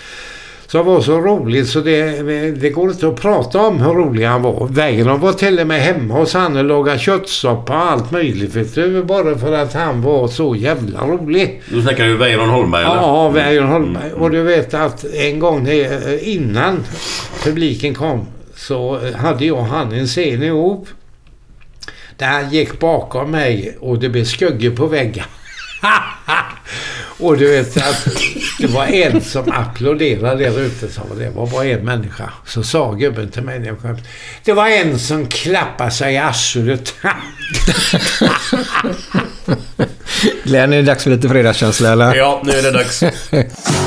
[0.71, 4.41] Som var så rolig så det, det går inte att prata om hur rolig han
[4.41, 4.67] var.
[4.67, 8.75] Weiron var till och med hemma hos han och lagade köttsoppa och allt möjligt vet
[8.75, 9.03] du.
[9.03, 11.62] Bara för att han var så jävla rolig.
[11.69, 12.95] Du snackar ju Weiron Holmberg eller?
[12.95, 14.12] Ja, Weiron Holmberg.
[14.13, 16.84] Och du vet att en gång det- innan
[17.43, 20.88] publiken kom så hade jag och han en scen ihop.
[22.17, 25.25] Där han gick bakom mig och det blev skuggor på väggen.
[27.19, 28.08] och du vet att
[28.60, 30.91] det var en som applåderade där ute.
[30.91, 32.29] Så det var bara en människa.
[32.45, 33.97] Så sa gubben till mig när jag kom.
[34.43, 36.95] Det var en som klappade sig i arslet.
[40.43, 42.15] Glenn, är det dags för lite fredagskänsla eller?
[42.15, 43.03] Ja, nu är det dags.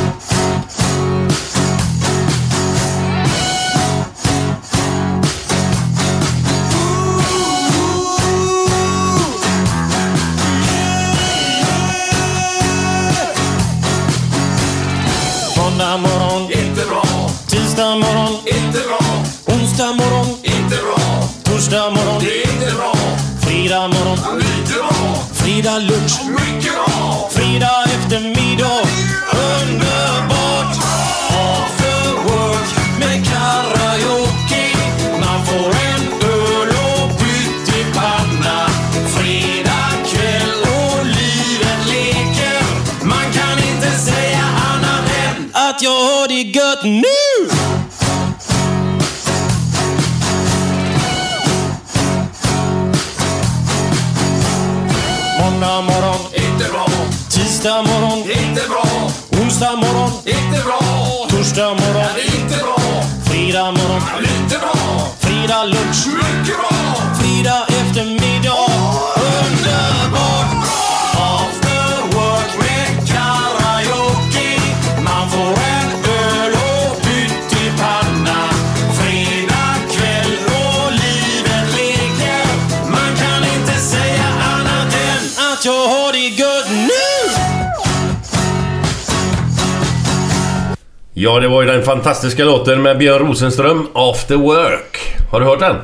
[91.83, 94.99] den fantastiska låten med Björn Rosenström, After Work.
[95.31, 95.77] Har du hört den?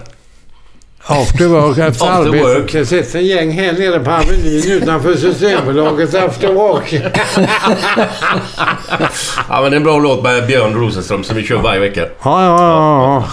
[1.06, 2.44] After work, efter After arbete.
[2.44, 2.72] work.
[2.72, 6.92] Det sitter en gäng här nere på Avenyn utanför Systembolaget after work.
[9.48, 12.00] Ja, men det är en bra låt med Björn Rosenström som vi kör varje vecka.
[12.00, 13.24] Ja, ja, ja.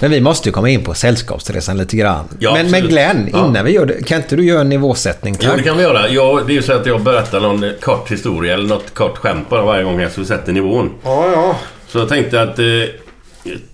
[0.00, 2.24] Men vi måste ju komma in på Sällskapsresan lite grann.
[2.38, 2.82] Ja, men, men.
[2.88, 3.46] Glenn, Ja.
[3.46, 5.36] innan vi gör det, kan inte du göra en nivåsättning?
[5.40, 5.56] Jo, tack?
[5.56, 6.08] det kan vi göra.
[6.08, 9.48] Jag, det är ju så att jag berättar någon kort historia eller något kort skämt
[9.48, 10.90] bara varje gång jag så vi sätter nivån.
[11.04, 11.56] ja, ja.
[11.92, 12.58] Så jag tänkte att...
[12.58, 12.64] Eh,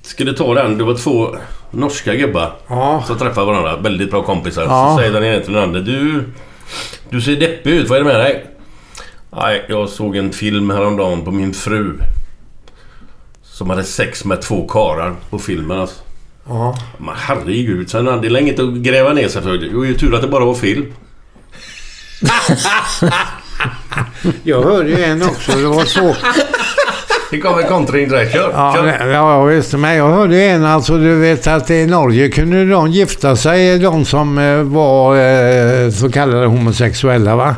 [0.03, 0.79] skulle ta den.
[0.79, 1.37] Det var två
[1.71, 3.05] norska gubbar Ja.
[3.07, 3.77] som träffade varandra.
[3.77, 4.63] Väldigt bra kompisar.
[4.63, 4.93] Ja.
[4.93, 5.81] Så säger den ena till den andra.
[5.81, 6.25] Du...
[7.11, 7.89] Du ser deppig ut.
[7.89, 8.47] Vad är det med dig?
[9.31, 11.99] Nej, jag såg en film häromdagen på min fru.
[13.43, 15.97] Som hade sex med två karar på filmen alltså.
[16.49, 16.79] ja.
[16.99, 19.59] Men herregud, sen hade det inget att gräva ner sig för.
[19.59, 20.93] Det var ju tur att det bara var film.
[24.43, 25.53] Jag hörde ju en också.
[25.53, 26.15] Det var två.
[27.31, 28.33] Det kom en kontring direkt.
[28.33, 28.51] Kör!
[28.53, 28.87] Ja, kör.
[28.87, 29.73] ja, ja visst.
[29.73, 34.05] Men jag hörde en alltså, du vet att i Norge kunde de gifta sig, de
[34.05, 37.57] som eh, var eh, så kallade homosexuella va.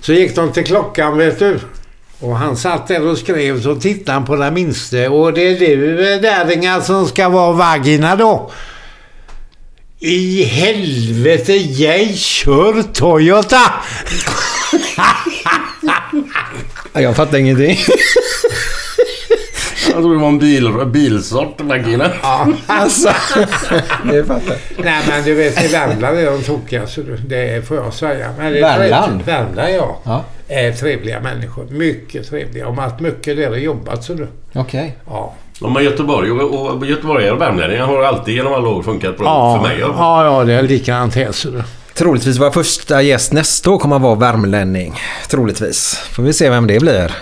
[0.00, 1.58] Så gick de till klockan vet du.
[2.20, 5.58] Och han satt där och skrev så tittade han på den minste och det är
[5.58, 8.50] du eh, Däringar som ska vara vagina då.
[9.98, 13.72] I helvete, jag kör Toyota!
[16.92, 17.78] Ja, Jag fattar ingenting.
[19.96, 22.04] Jag tror det var en bil, bilsort, vagina.
[22.66, 23.08] alltså,
[24.12, 27.76] det fattar Nej men du vet i Värmland är de tokiga så du- det får
[27.76, 28.30] jag säga.
[28.38, 29.22] Men det är Värmland?
[29.22, 29.98] Värmland ja.
[30.04, 30.24] Ja.
[30.48, 31.66] Är trevliga människor.
[31.70, 32.64] Mycket trevliga.
[32.64, 34.28] De har haft mycket där och jobbat så du.
[34.54, 34.96] Okej.
[35.10, 35.34] Ja.
[35.60, 39.26] Ja, men Göteborg och, och göteborgare och värmlänningar har alltid genom alla år funkat bra
[39.26, 39.78] Ja, för mig.
[39.80, 39.94] Ja.
[39.98, 41.62] ja, ja, det är likadant här så du.
[41.94, 44.94] Troligtvis vår första gäst nästa år kommer att vara värmlänning.
[45.28, 45.94] Troligtvis.
[46.12, 47.12] Får vi se vem det blir.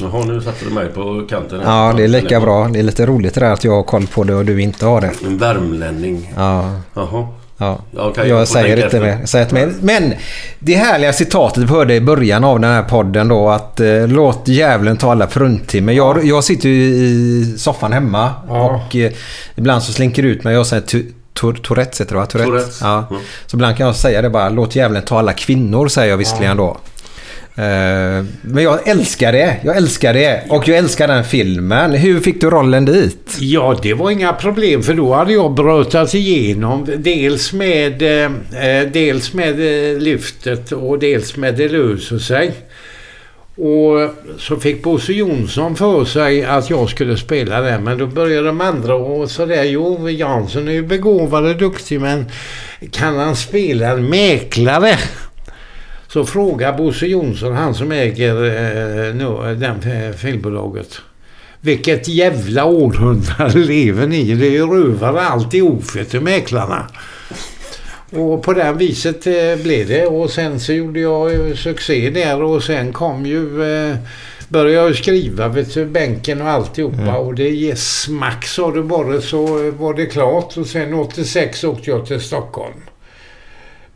[0.00, 1.60] Jaha, nu satte du mig på kanten.
[1.60, 1.86] här.
[1.86, 2.68] Ja, det är lika bra.
[2.68, 4.86] Det är lite roligt det där att jag har koll på det och du inte
[4.86, 5.10] har det.
[5.24, 6.32] En värmlänning.
[6.36, 7.28] Ja, Jaha.
[7.58, 7.78] ja.
[7.96, 9.26] Ja, okej, jag jag säger inte mer.
[9.26, 9.72] Säger inte mer.
[9.80, 10.14] Men
[10.58, 14.48] det härliga citatet vi hörde i början av den här podden då att eh, låt
[14.48, 15.92] djävulen tala fruntimmer.
[15.92, 18.82] Jag, jag sitter ju i soffan hemma Ja.
[18.86, 19.12] och eh,
[19.56, 20.54] ibland så slinker det ut mig.
[20.54, 20.82] Jag säger
[21.62, 22.26] Tourettes heter det va?
[22.26, 22.78] Tourettes.
[22.80, 23.06] Ja.
[23.10, 23.22] Mm.
[23.46, 24.48] Så ibland kan jag säga det bara.
[24.48, 26.76] Låt djävulen ta alla kvinnor säger jag visserligen då.
[27.58, 29.56] Eh, men jag älskar det.
[29.62, 30.42] Jag älskar det.
[30.48, 31.92] Och jag älskar den filmen.
[31.92, 33.36] Hur fick du rollen dit?
[33.40, 38.32] Ja, det var inga problem för då hade jag brötat igenom dels med, eh,
[38.64, 42.52] eh dels med eh, lyftet och dels med Det löser sig.
[43.56, 47.78] Och så fick Bosse Jonsson för sig att jag skulle spela det.
[47.78, 49.64] Men då började de andra och sådär.
[49.64, 52.24] Jo, Jansson är ju begåvad och duktig men
[52.90, 54.98] kan han spela en mäklare?
[56.08, 61.00] Så frågar Bosse Jonsson, han som äger eh, nu, den filmbolaget.
[61.60, 64.34] Vilket jävla århundrade lever ni i?
[64.34, 66.86] Det är ju rövare alltihop du, mäklarna.
[68.12, 72.42] Och på det viset eh, blev det och sen så gjorde jag eh, succé där
[72.42, 73.96] och sen kom ju eh,
[74.48, 78.82] började jag ju skriva vet du, bänken och alltihopa och det ger smack sa du
[78.82, 82.80] bara så var det klart och sen 86 åkte jag till Stockholm.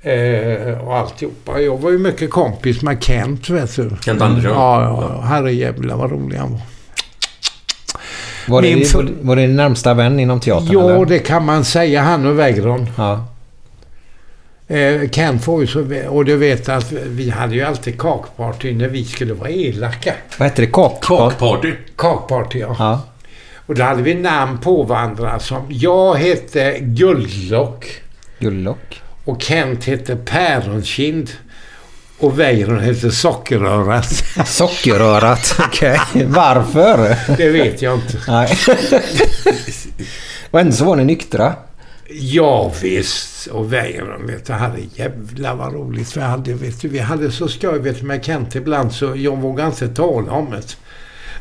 [0.03, 1.61] Eh, och alltihopa.
[1.61, 3.91] Jag var ju mycket kompis med Kent vet du.
[4.05, 4.53] Kent Andersson?
[4.53, 5.21] Ja, ja.
[5.27, 6.61] Herrejävlar vad rolig han var.
[8.49, 10.69] Var det, för- var, var det din närmsta vän inom teatern?
[10.73, 11.07] Ja, eller?
[11.07, 12.03] det kan man säga.
[12.03, 12.87] Han och Weiron.
[12.97, 13.25] Ja.
[14.69, 15.81] Eh, Kent var ju så...
[16.09, 20.15] Och du vet att vi hade ju alltid kakparty när vi skulle vara elaka.
[20.39, 20.73] Vad hette det?
[20.73, 21.03] Kak?
[21.03, 21.73] Kakparty.
[21.97, 22.77] Kakparty, ja.
[22.79, 23.01] Ja.
[23.67, 25.63] Och då hade vi namn på varandra som...
[25.69, 27.87] Jag hette Guldlock
[28.39, 29.02] Gullock.
[29.25, 31.31] Och Kent hette Päronkind.
[32.19, 34.25] Och Weiron hette Sockerörat.
[34.47, 35.61] Sockerrörat.
[35.67, 36.01] Okej.
[36.27, 37.17] Varför?
[37.37, 38.19] Det vet jag inte.
[38.29, 38.49] Nej.
[40.51, 41.55] Och ändå så var ni nyktra.
[42.09, 43.47] Ja visst.
[43.47, 46.55] Och Weiron vet du, hade jävla vad roligt vi hade.
[46.55, 49.89] Vet du, vi hade så skoj vet du, med Kent ibland så jag vågar inte
[49.89, 50.77] tala om det.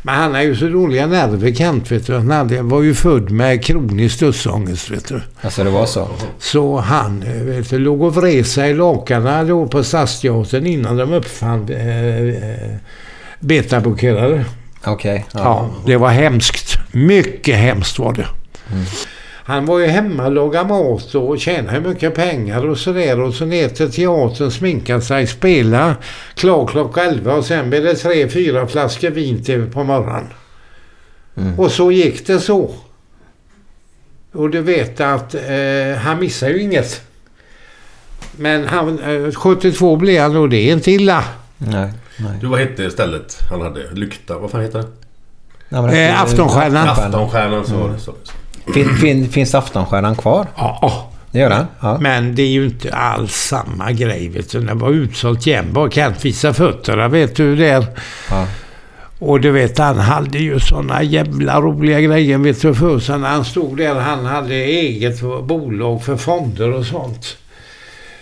[0.02, 2.14] Men han har ju så dåliga nerver Kent vet du.
[2.14, 5.22] Han hade, var ju född med kronisk dödsångest vet du.
[5.42, 6.08] Alltså det var så?
[6.40, 11.14] Så han vet du, låg och vred sig i lakanen då på Stadsteatern innan de
[11.14, 12.76] uppfann eh, eh,
[13.40, 14.46] betablockerare.
[14.86, 15.26] Okej.
[15.34, 15.70] Ja.
[15.86, 16.78] det var hemskt.
[16.92, 18.28] Mycket hemskt var det.
[19.44, 23.20] Han var ju hemma och lagade mat och tjänade mycket pengar och sådär.
[23.22, 25.96] Och så ner till teatern, sminka sig, spela.
[26.36, 30.28] Klar klockan 11 och sen blev det tre, fyra flaskor vin till på morgonen.
[31.58, 32.72] Och så gick det så.
[34.34, 37.02] Och du vet att eh, han missar ju inget.
[38.38, 41.24] Men han, eh, 72 blev han och det är inte illa.
[41.58, 41.92] Nej.
[42.18, 42.32] nej.
[42.42, 43.92] Du, vad hette stället han hade?
[43.92, 44.38] Lykta?
[44.38, 44.88] Vad fan heter det?
[45.70, 46.88] Ja, men det- Eh, Aftonstjärnan.
[46.90, 48.00] Aftonstjärnan så var det.
[48.00, 48.14] Så.
[48.74, 50.48] Fin, fin, finns Aftonstjärnan kvar?
[50.56, 51.66] Ja, Det gör den?
[51.80, 51.98] Ja.
[52.02, 54.30] men det är ju inte alls samma grej.
[54.30, 54.60] Vet du.
[54.62, 55.72] Det var utsålt jämt.
[55.72, 57.08] Bara kan inte visa fötterna.
[57.08, 57.86] Vet du där.
[58.30, 58.48] Ja.
[59.20, 62.38] Och du vet, han hade ju såna jävla roliga grejer.
[62.38, 63.96] Vet du, för sig när han stod där.
[63.96, 67.38] Han hade eget bolag för fonder och sånt.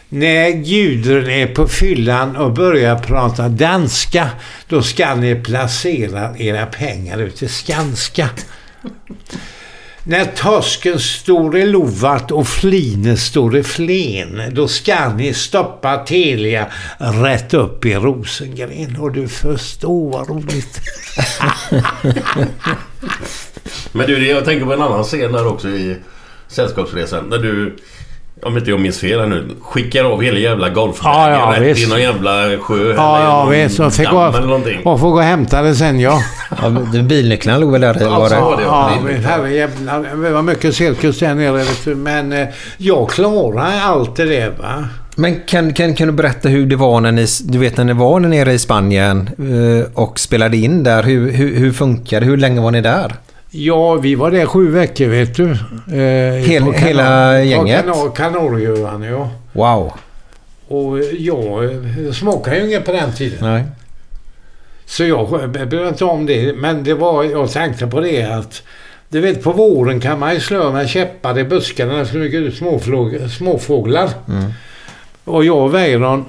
[0.09, 4.29] När Gudrun är på fyllan och börjar prata danska,
[4.67, 8.29] då ska ni placera era pengar ute i Skanska.
[10.09, 16.67] När torsken står i lovat och flinet står i flen, då ska ni stoppa Telia
[16.97, 18.97] rätt upp i Rosengren.
[18.99, 20.79] Och du förstår vad roligt.
[23.91, 25.97] Men du, jag tänker på en annan scen där också i
[26.47, 27.29] Sällskapsresan.
[27.29, 27.75] När du,
[28.43, 31.75] om inte jag minns fel här nu, skickar av hela jävla golfvägen Ja, ja, rätt
[31.77, 31.87] visst.
[31.87, 33.79] i någon jävla sjö Ja, ja, någon visst.
[33.79, 34.79] Och fick damm gå eller någonting.
[34.83, 36.21] och få gå och hämta det sen, ja.
[36.61, 36.69] Ja,
[37.01, 37.93] bilnycklarna låg väl där?
[37.93, 38.05] Det?
[38.05, 38.35] var det.
[38.35, 38.57] Ja,
[39.01, 39.23] klart.
[39.25, 40.05] herrejävlar.
[40.23, 41.95] Det var mycket cirkus där nere.
[41.95, 42.47] Men eh,
[42.77, 44.85] jag klarar allt det där, va.
[45.15, 47.93] Men kan, kan, kan du berätta hur det var när ni, du vet när ni
[47.93, 51.03] var nere i Spanien eh, och spelade in där.
[51.03, 52.25] Hur, hur, hur funkar det?
[52.25, 53.13] Hur länge var ni där?
[53.51, 55.51] Ja, vi var där sju veckor, vet du.
[55.51, 57.85] Eh, Hel- på hela gänget?
[57.85, 59.29] På Kanar- Kanarieöarna, ja.
[59.53, 59.93] Wow.
[60.67, 63.37] Och jag eh, smakade ju inget på den tiden.
[63.41, 63.63] Nej.
[64.85, 65.29] Så jag
[65.71, 66.53] mig inte om det.
[66.55, 68.63] Men det var, jag tänkte på det att
[69.09, 72.39] du vet på våren kan man ju slå med käppar i buskarna när det flyger
[72.39, 72.55] ut
[73.37, 74.09] småfåglar.
[75.23, 76.25] Och jag och Weiron,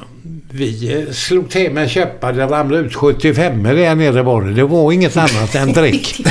[0.53, 2.33] vi eh, slog till med käppar.
[2.33, 4.53] Det ramlade ut 75 där nere var det.
[4.55, 6.21] Det var inget annat än drick.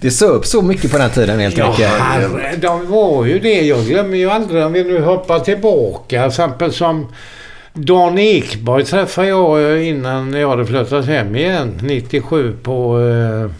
[0.00, 1.88] Det söp så mycket på den tiden helt Ja, enkelt.
[1.92, 3.60] herre, de var ju det.
[3.60, 6.06] Jag glömmer ju aldrig om vi nu hoppar tillbaka.
[6.08, 7.06] Till exempel som
[7.72, 11.80] Dan Ekborg träffade jag innan jag hade flyttat hem igen.
[11.82, 13.50] 97 på eh,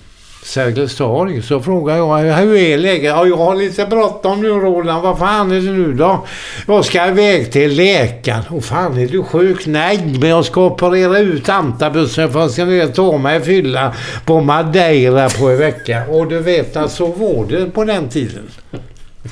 [0.47, 1.43] Sergels torg.
[1.43, 3.05] Så frågade jag hur är läget?
[3.05, 5.03] Ja, jag har lite bråttom nu Roland.
[5.03, 6.27] Vad fan är det nu då?
[6.67, 8.43] Jag ska iväg till läkaren.
[8.51, 9.67] Och fan är du sjuk?
[9.67, 13.95] Nej, men jag ska operera ut antabussen för att jag ska ner ta mig fylla
[14.25, 16.03] på Madeira på en vecka.
[16.09, 18.49] Och du vet att så var det på den tiden.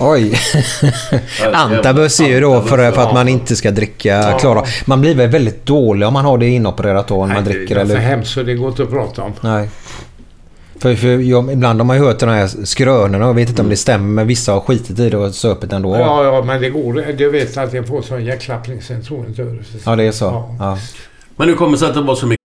[0.01, 0.35] Oj.
[1.53, 4.65] Antabus är ju då för, för att man inte ska dricka klara.
[4.85, 7.75] Man blir väl väldigt dålig om man har det inopererat då när man Nej, dricker
[7.75, 8.01] det är för eller?
[8.01, 9.33] hemskt så det går inte att prata om.
[9.41, 9.69] Nej.
[10.85, 13.63] För, för jag, ibland har man ju hört de här skrönorna och jag vet inte
[13.63, 15.97] om det stämmer men vissa har skitit i det och söpit ändå.
[15.97, 17.13] Ja, ja, men det går.
[17.13, 19.57] Du vet att jag får sån hjärtklappning sen tror inte.
[19.87, 20.25] Ja, det är så.
[20.25, 20.57] Ja.
[20.59, 20.79] Ja.
[21.37, 22.45] Men nu kommer det sig att det var så mycket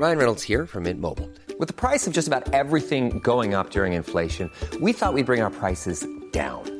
[0.00, 1.28] Ryan Reynolds here from Mint Mobile.
[1.58, 5.42] With the price of just about everything going up during inflation, we thought we'd bring
[5.42, 6.79] our prices down.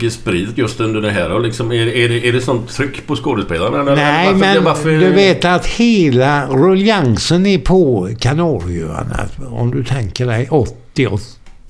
[0.00, 1.32] Sprit just under det här.
[1.32, 3.80] Och liksom, är, är, det, är det sånt tryck på skådespelarna?
[3.80, 9.28] eller Nej, varför- men varför- du vet att hela ruljansen är på Kanarieöarna.
[9.50, 11.22] Om du tänker dig 80, 80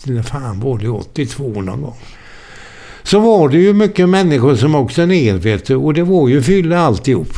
[0.07, 1.97] eller fan var det 82 någon gång.
[3.03, 5.75] Så var det ju mycket människor som åkte ner vet du.
[5.77, 7.29] Och det var ju fylla alltihop.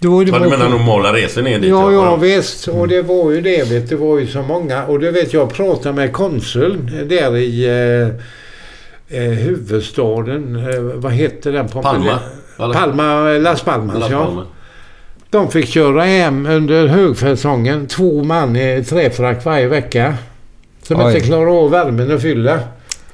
[0.00, 1.70] Det var ju Ja, du menar normala resor ner dit?
[1.70, 2.68] Ja, ja visst.
[2.68, 3.96] Och det var ju det, vet du.
[3.96, 4.84] Det var ju så många.
[4.84, 8.08] Och du vet, jag pratade med konsuln där i eh,
[9.08, 10.56] eh, huvudstaden.
[10.56, 11.68] Eh, vad heter den?
[11.68, 12.18] Palma?
[12.56, 14.24] Palma, Las Palmas, Las ja.
[14.24, 14.46] Palmas.
[15.30, 17.86] De fick köra hem under högsäsongen.
[17.86, 20.14] Två man i träfrack varje vecka.
[20.82, 21.14] Som Oj.
[21.14, 22.60] inte klarar av värmen och fylla.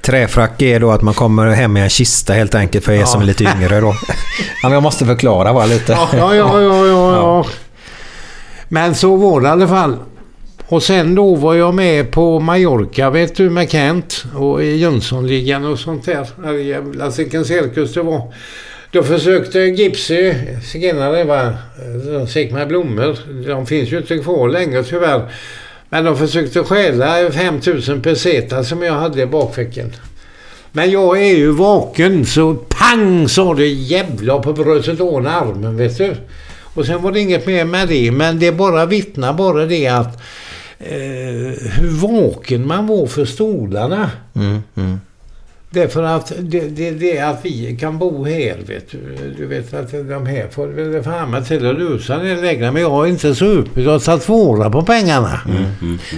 [0.01, 3.21] Träfrack är då att man kommer hem med en kista helt enkelt för er som
[3.21, 3.93] är lite yngre då.
[4.61, 5.91] Ja, men jag måste förklara bara lite.
[5.91, 7.45] Ja, ja, ja, ja, ja.
[8.69, 9.97] Men så var det i alla fall.
[10.67, 15.65] Och sen då var jag med på Mallorca, vet du, med Kent och i Jönssonligan
[15.65, 16.27] och sånt där.
[16.43, 18.33] Herrejävlar, vilken cirkus det var.
[18.91, 20.33] Då försökte Gipsy,
[20.71, 21.53] zigenare va,
[22.05, 23.17] de fick med blommor.
[23.47, 25.31] De finns ju inte kvar längre tyvärr.
[25.89, 29.93] Men de försökte stjäla 5000 pesetas som jag hade i bakfickan.
[30.71, 35.97] Men jag är ju vaken så pang sa det jävla på bröstet och armen vet
[35.97, 36.15] du.
[36.75, 38.11] Och sen var det inget mer med det.
[38.11, 40.21] Men det bara vittnar bara det att
[40.77, 44.11] hur vaken man var för stolarna.
[44.35, 44.99] Mm, mm.
[45.75, 48.99] Därför att det, det, det att vi kan bo här vet du.
[49.37, 52.71] Du vet att de här får väl fan med till att lösa det lägre.
[52.71, 53.85] Men jag har inte supit.
[53.85, 55.39] Jag har tagit våra på pengarna.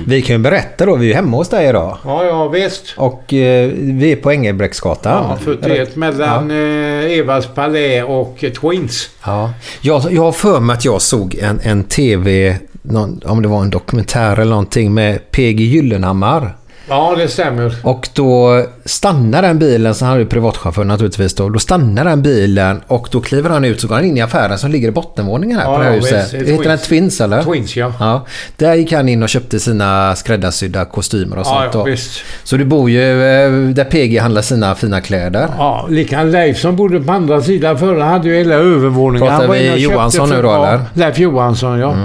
[0.08, 1.98] Vi kan ju berätta då, vi är hemma hos dig idag.
[2.04, 2.94] Ja, ja visst.
[2.98, 5.26] Och eh, vi är på Engelbrektsgatan.
[5.30, 9.10] Ja, 41 mellan eh, Evas Palais och eh, Twins.
[9.26, 9.54] Ja.
[9.82, 12.58] Jag, jag har för mig att jag såg en, en TV,
[12.92, 16.56] någon, om det var en dokumentär eller någonting med PG Gyllenhammar.
[16.90, 17.76] Ja, det stämmer.
[17.84, 21.50] Och då stannar den bilen, så han är ju privatchaufför naturligtvis då.
[21.50, 24.58] Då stannar den bilen och då kliver han ut så går han in i affären
[24.58, 26.34] som ligger i bottenvåningen här Ja, på det här ja, huset.
[26.34, 26.50] visst.
[26.52, 27.22] Heter den Twins.
[27.22, 27.44] Eller?
[27.44, 27.94] Twins, ja.
[28.00, 28.26] ja.
[28.58, 31.84] Där gick han in och köpte sina skräddarsydda kostymer och Ja, sånt ja, då.
[31.84, 32.22] visst.
[32.44, 35.48] Så du bor ju eh, där PG handlar sina fina kläder.
[35.58, 39.28] Ja, likadant Leif som bodde på andra sidan förra hade ju hela övervåningen.
[39.28, 40.74] Pratar vi Johansson nu då, ja, eller?
[40.76, 40.86] Mm.
[40.94, 41.96] Leif Johansson, ja.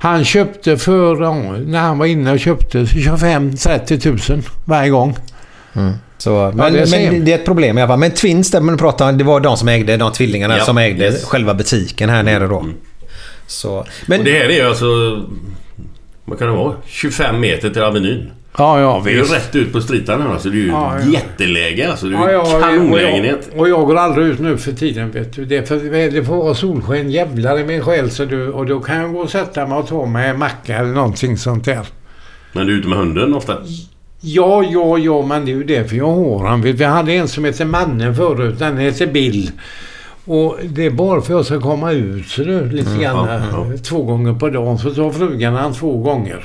[0.00, 1.34] Han köpte för, ja,
[1.66, 5.16] när han var inne och köpte 25-30 000 varje gång.
[6.18, 7.98] Så, men, det det men det är ett problem i alla fall.
[7.98, 11.04] Men Twins, där man pratar, det var de som ägde, de tvillingarna Ja, som ägde
[11.04, 11.24] yes.
[11.24, 12.66] själva butiken här nere då.
[13.46, 14.86] Så, men Och det här är ju alltså...
[16.24, 16.74] Vad kan det vara?
[16.86, 18.30] 25 meter till Avenyn.
[18.58, 20.48] Ja, ja, Det är ju rätt ut på stritarna här, alltså.
[20.50, 21.06] Det är ju Ja, ja.
[21.12, 22.06] jätteläge alltså.
[22.06, 23.48] Det är Ja, ju ja, kanonlägenhet.
[23.48, 25.44] Och jag, och jag går aldrig ut nu för tiden vet du.
[25.44, 28.96] Det, för, det får vara solsken jävlar i min själ så du, och då kan
[28.96, 31.86] jag gå och sätta mig och ta mig en macka eller någonting sånt där.
[32.52, 33.56] Men du är ute med hunden ofta?
[34.20, 36.62] Ja, ja, ja, men det är ju därför jag har han.
[36.62, 38.58] Vi hade en som heter Mannen förut.
[38.58, 39.50] Den heter Bill.
[40.24, 43.26] Och det är bara för att jag ska komma ut så du, lite Mm, grann.
[43.52, 44.78] ja, eh, Två gånger på dagen.
[44.78, 46.44] Så tar frugan han två gånger.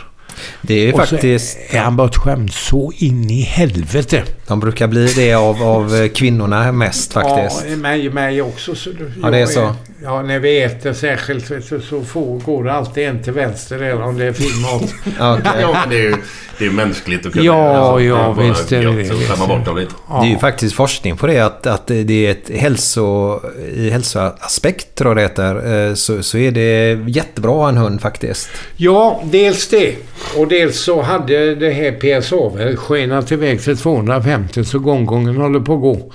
[0.62, 1.52] Det är faktiskt...
[1.70, 4.24] så är han bortskämd så in i helvete.
[4.48, 7.66] De brukar bli det av, av eh, kvinnorna mest faktiskt.
[7.70, 8.76] Ja, mig, mig också.
[8.76, 8.90] Så
[9.22, 9.76] Ja, det är så.
[10.04, 14.02] Ja, när vi äter särskilt du, så får, går det alltid en till vänster där
[14.02, 14.84] om det är fin mat.
[15.06, 15.52] Okej.
[15.62, 16.16] Ja, men det är ju
[16.60, 18.42] det är mänskligt att kunna Ja, göra så.
[18.42, 19.48] ja, visst är det gött det, att visst är det.
[19.48, 19.94] bort dem lite.
[20.22, 23.40] Det är ju faktiskt forskning på det att, att det är ett hälso...
[23.76, 25.88] I hälsoaspekt tror jag det heter.
[25.90, 28.50] eh, Så, så är det jättebra att ha en hund faktiskt.
[28.78, 29.96] Ja, dels det.
[30.38, 31.92] Och dels så hade det här
[32.22, 36.12] PSA väl skenat iväg till 250 så gånggången håller på att gå.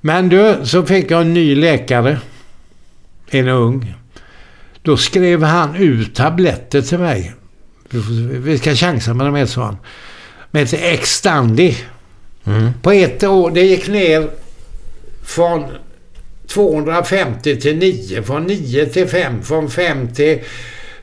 [0.00, 2.18] Men du, så fick jag en ny läkare.
[3.30, 3.94] En ung.
[4.82, 7.32] Då skrev han ut tabletter till mig.
[7.90, 9.76] Vi ska chansa med de här, sa han.
[10.50, 11.76] Med ett Xtandi.
[12.82, 14.30] På ett år, det gick ner
[15.24, 15.64] från
[16.46, 20.40] 250 till 9, från 9 till 5, från 5 till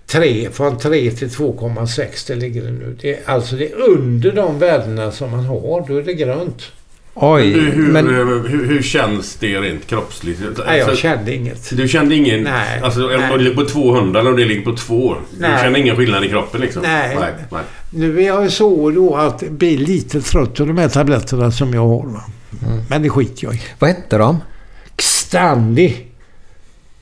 [0.07, 2.97] 3, från 3 till 2,6 det ligger det nu.
[3.01, 6.71] Det är, alltså det är under de värdena som man har, då är det grönt.
[7.17, 8.07] Oj, hur, men...
[8.07, 10.39] hur, hur känns det rent kroppsligt?
[10.41, 11.77] Nej, jag Alltså, kände inget.
[11.77, 12.43] Du kände ingen...
[12.43, 13.31] Nej, Alltså om nej.
[13.31, 15.15] det ligger på 200 eller om det ligger på 2.
[15.37, 16.81] Du kände ingen skillnad i kroppen liksom?
[16.81, 17.17] Nej.
[17.19, 17.61] nej, nej.
[17.89, 21.73] Nu är jag ju så då att bli lite trött av de här tabletterna som
[21.73, 22.05] jag har.
[22.07, 22.21] Va?
[22.89, 23.61] Men det skiter jag i.
[23.79, 24.37] Vad hette de?
[24.95, 25.97] Xtandi.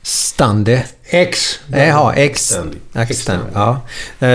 [0.01, 0.83] Standi?
[1.13, 1.59] X.
[1.67, 2.41] Jaha, X.
[2.49, 2.77] Xtandi.
[3.13, 3.43] Xtandi.
[3.53, 3.69] Ja.
[4.19, 4.27] Eh,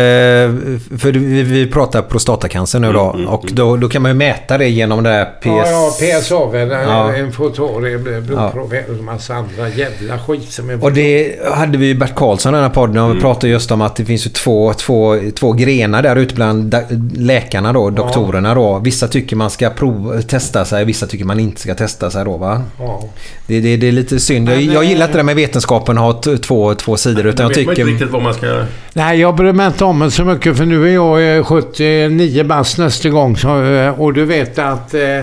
[0.98, 3.16] för vi, vi pratar prostatacancer nu då.
[3.28, 5.46] Och då, då kan man ju mäta det genom det där PS...
[5.46, 6.68] Ja, ja, PSA väl.
[6.68, 7.14] Ja.
[7.14, 10.84] En fotar, blodprov och en massa andra jävla skit som är...
[10.84, 13.70] Och det hade vi ju Bert Karlsson i den här podden och vi pratade just
[13.70, 16.74] om att det finns ju två, två, två grenar där ute bland
[17.16, 18.78] läkarna då, doktorerna då.
[18.78, 22.36] Vissa tycker man ska prov, testa sig, vissa tycker man inte ska testa sig då
[22.36, 22.62] va.
[22.78, 23.04] Ja.
[23.46, 24.48] Det, det, det är lite synd.
[24.48, 26.38] Jag, jag gillar eh, inte det med vetenskapen att ha t-
[26.74, 27.84] två, två sidor utan jag vet man inte tycker...
[27.84, 28.64] riktigt vad man ska...
[28.92, 32.44] Nej, jag bryr mig inte om det så mycket för nu är jag eh, 79
[32.44, 33.36] bast nästa gång.
[33.36, 35.22] Så, eh, och du vet att eh,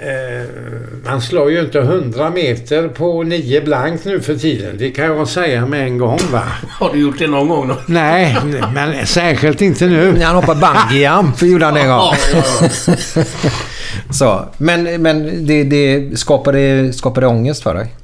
[0.00, 0.46] Eh,
[1.04, 4.76] man slår ju inte 100 meter på 9 blank nu för tiden.
[4.78, 6.42] Det kan jag säga med en gång va.
[6.68, 7.76] Har du gjort det någon gång då?
[7.86, 8.36] Nej,
[8.74, 10.12] men särskilt inte nu.
[10.12, 12.14] När han hoppade bungyjump gjorde han en gång.
[14.10, 17.94] Så, men men det, det skapade, skapade ångest för dig?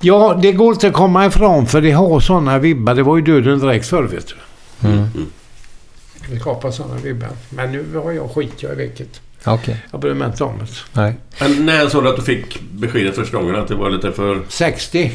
[0.00, 2.94] Ja, det går inte att komma ifrån för det har sådana vibbar.
[2.94, 4.88] Det var ju döden direkt förr vet du.
[4.88, 5.08] Mm.
[6.30, 7.28] Det skapar sådana vibbar.
[7.50, 9.20] Men nu har jag skit jag i vilket.
[9.44, 9.84] Okej.
[9.90, 10.66] Jag bryr mig inte om det.
[11.00, 11.14] Nej.
[11.40, 14.42] Men när såg du att du fick beskedet första gången att det var lite för...
[14.48, 15.12] 60.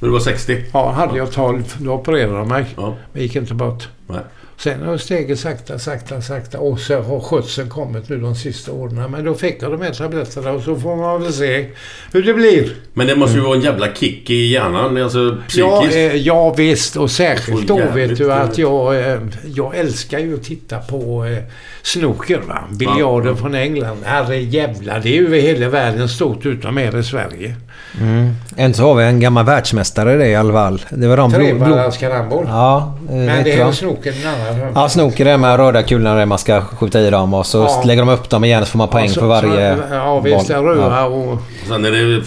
[0.00, 0.64] När du var 60?
[0.72, 2.66] Ja, hade jag 12 då opererade de mig.
[2.76, 2.96] Ja.
[3.12, 3.88] Det gick inte bort.
[4.06, 4.20] Nej.
[4.56, 9.10] Sen har steget sakta, sakta, sakta och så har skötseln kommit nu de sista åren.
[9.10, 11.66] Men då fick jag de här tabletterna och så får man väl se
[12.12, 12.76] hur det blir.
[12.94, 15.56] Men det måste ju vara en jävla kick i hjärnan, alltså psykiskt.
[15.56, 19.20] Ja, eh, ja visst och särskilt då vet du att jag, eh,
[19.54, 21.38] jag älskar ju att titta på eh,
[21.84, 22.58] snooker va.
[22.70, 23.36] Biljarden Ja.
[23.36, 23.96] från England.
[24.04, 27.54] Herre jävlar, det är ju över hela världen stort utom här i Sverige.
[28.00, 28.32] Mm.
[28.56, 30.82] Än så har vi en gammal världsmästare i det i alla fall.
[30.90, 31.32] Det var de.
[31.32, 32.44] Trevallans karambol.
[32.48, 34.72] Ja, eh, Men det är snooker en annan.
[34.74, 37.82] Ja, snooker är med röda kulorna där man ska skjuta i dem och så Ja.
[37.86, 40.20] lägger de upp dem igen så får man poäng Ja, så- för varje så- Ja
[40.20, 40.64] visst, boll.
[40.64, 41.38] röda och...
[41.68, 42.22] Sen är det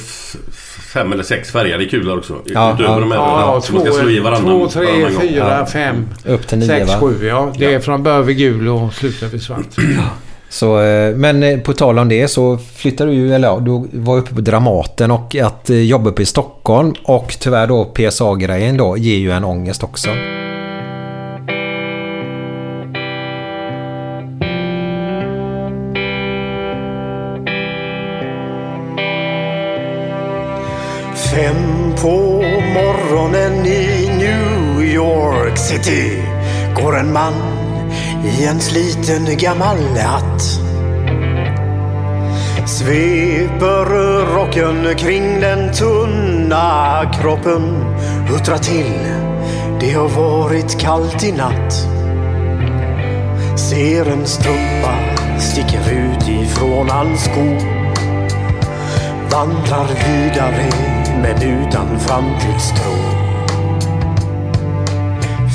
[0.98, 2.34] fem eller sex färgade kulor också.
[2.46, 3.00] Ja, utöver ja.
[3.00, 3.62] de här Ja, röda.
[3.62, 4.52] Så man ska slå i varandra.
[4.52, 5.66] två, tre, varannan fyra, Ja.
[5.66, 7.00] fem, Upp till nio sex, va?
[7.00, 7.28] sju.
[7.28, 9.60] Ja, det är från början vid gul och slutar vid svart.
[10.50, 13.88] Så, eh, men eh, på tal om det så flyttade du ju, eller ja, du
[14.00, 18.78] var uppe på Dramaten och att eh, jobba uppe i Stockholm och tyvärr då PSA-grejen
[18.78, 20.10] då ger ju en ångest också.
[35.58, 36.22] York City
[36.76, 37.34] går en man
[38.24, 40.42] i en sliten gammal hatt.
[42.66, 43.86] Sveper
[44.36, 47.86] rocken kring den tunna kroppen,
[48.30, 48.94] huttrar till.
[49.80, 51.74] Det har varit kallt i natt.
[53.56, 54.94] Ser en strumpa
[55.40, 57.48] sticker ut ifrån hans sko
[59.32, 60.70] vandrar vidare
[61.22, 63.17] men utan framtidstro.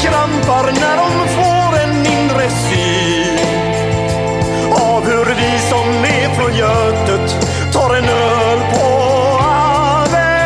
[0.00, 3.38] Krampar när de får en inre syn
[4.72, 7.36] av hur vi som är från Götet
[7.72, 8.86] tar en öl på
[9.40, 10.38] Avenyn.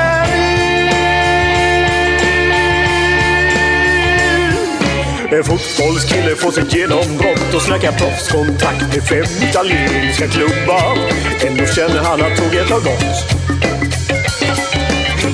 [5.31, 10.99] En fotbollskille får sitt genombrott och snackar proffskontakt med fem italienska klubbar.
[11.47, 13.42] Ändå känner han att tåget har gått.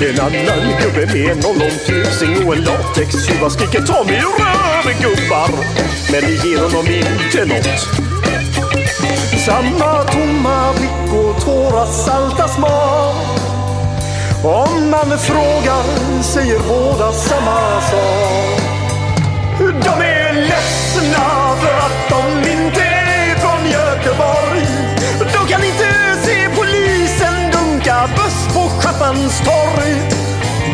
[0.00, 5.50] En annan gubbe med en ollontusing och en latextjuva skriker ta mig ur röven gubbar.
[6.12, 7.80] Men det ger honom inte nåt.
[9.46, 13.40] Samma tomma blick och tårar salta smak.
[14.44, 18.60] Om man frågar säger båda samma sak.
[19.58, 24.66] De är ledsna för att de inte är från Göteborg.
[25.18, 25.88] De kan inte
[26.24, 28.37] se polisen dunka buss
[28.98, 29.04] på
[29.44, 29.94] torg.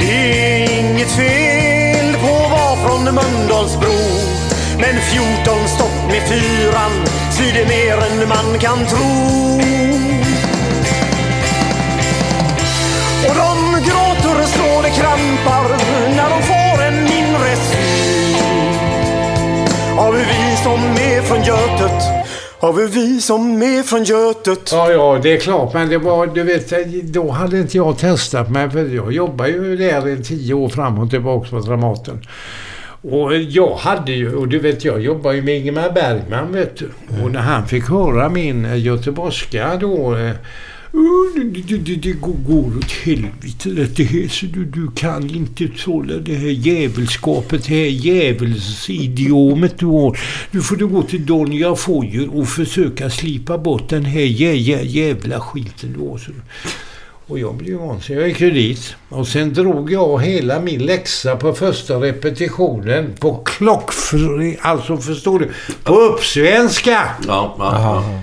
[0.01, 3.99] Det är inget fel på att vara från Mölndalsbro.
[4.79, 6.93] Men 14 stopp med fyran
[7.31, 9.35] svider mer än man kan tro.
[13.29, 15.69] Och de gråter så det krampar
[16.17, 18.39] när de får en inre syn
[19.99, 22.25] av hur vi som är från Götet
[22.59, 25.75] av hur vi som är från Götet Ja, ja, det är klart.
[25.75, 26.73] Men det var, du vet,
[27.13, 28.71] då hade inte jag testat mig.
[28.71, 32.21] För jag jobbar ju där i tio år fram och tillbaka på Dramaten.
[33.11, 36.91] Och jag hade ju, och du vet jag jobbar ju med Ingemar Bergman vet du.
[37.23, 40.31] Och när han fick höra min eh, göteborgska då eh,
[41.35, 46.15] det, det, det, det går- åt helvete det här så du, du kan inte tåla
[46.15, 50.19] det här djävulskapet, det här djävulsidiomet du har.
[50.51, 54.83] Nu får du gå till Donja Foyer och försöka slipa bort den här jä, jä,
[54.83, 56.19] jävla skiten du har.
[56.19, 56.31] Så-
[57.27, 58.23] Och jag blev vansinnig.
[58.23, 58.95] Jag gick ju dit.
[59.09, 64.57] Och sen drog jag hela min läxa på första repetitionen på klockfri...
[64.61, 65.51] Alltså förstår du?
[65.85, 67.09] På uppsvenska!
[67.27, 67.73] Ja, ja,
[68.05, 68.21] ja.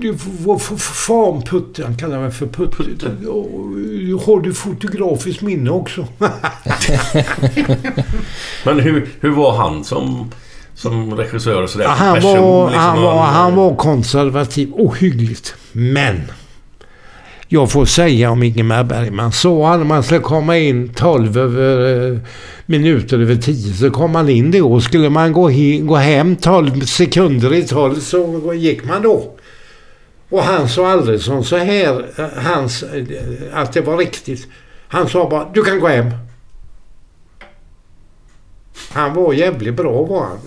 [0.00, 1.84] Det var för fan Putte.
[1.84, 3.26] Han kallar mig för Putte.
[3.28, 3.46] Och
[4.26, 6.06] Har du fotografiskt minne också?
[8.64, 10.30] Men hur, hur var han som,
[10.74, 11.84] som regissör och sådär?
[11.84, 14.72] Ja, han, Person, var, liksom, han, var, han var konservativ.
[14.72, 15.54] Ohyggligt.
[15.72, 16.22] Men.
[17.48, 19.32] Jag får säga om Ingemar Bergman.
[19.32, 22.18] Så han man skulle komma in 12 över, eh,
[22.66, 24.80] minuter över 10 så kom man in då.
[24.80, 29.36] Skulle man gå, he, gå hem 12 sekunder i 12 så gick man då.
[30.30, 33.04] Och han sa aldrig som så här, eh, hans, eh,
[33.52, 34.48] att det var riktigt.
[34.88, 36.10] Han sa bara, du kan gå hem.
[38.92, 40.38] Han var jävligt bra var han.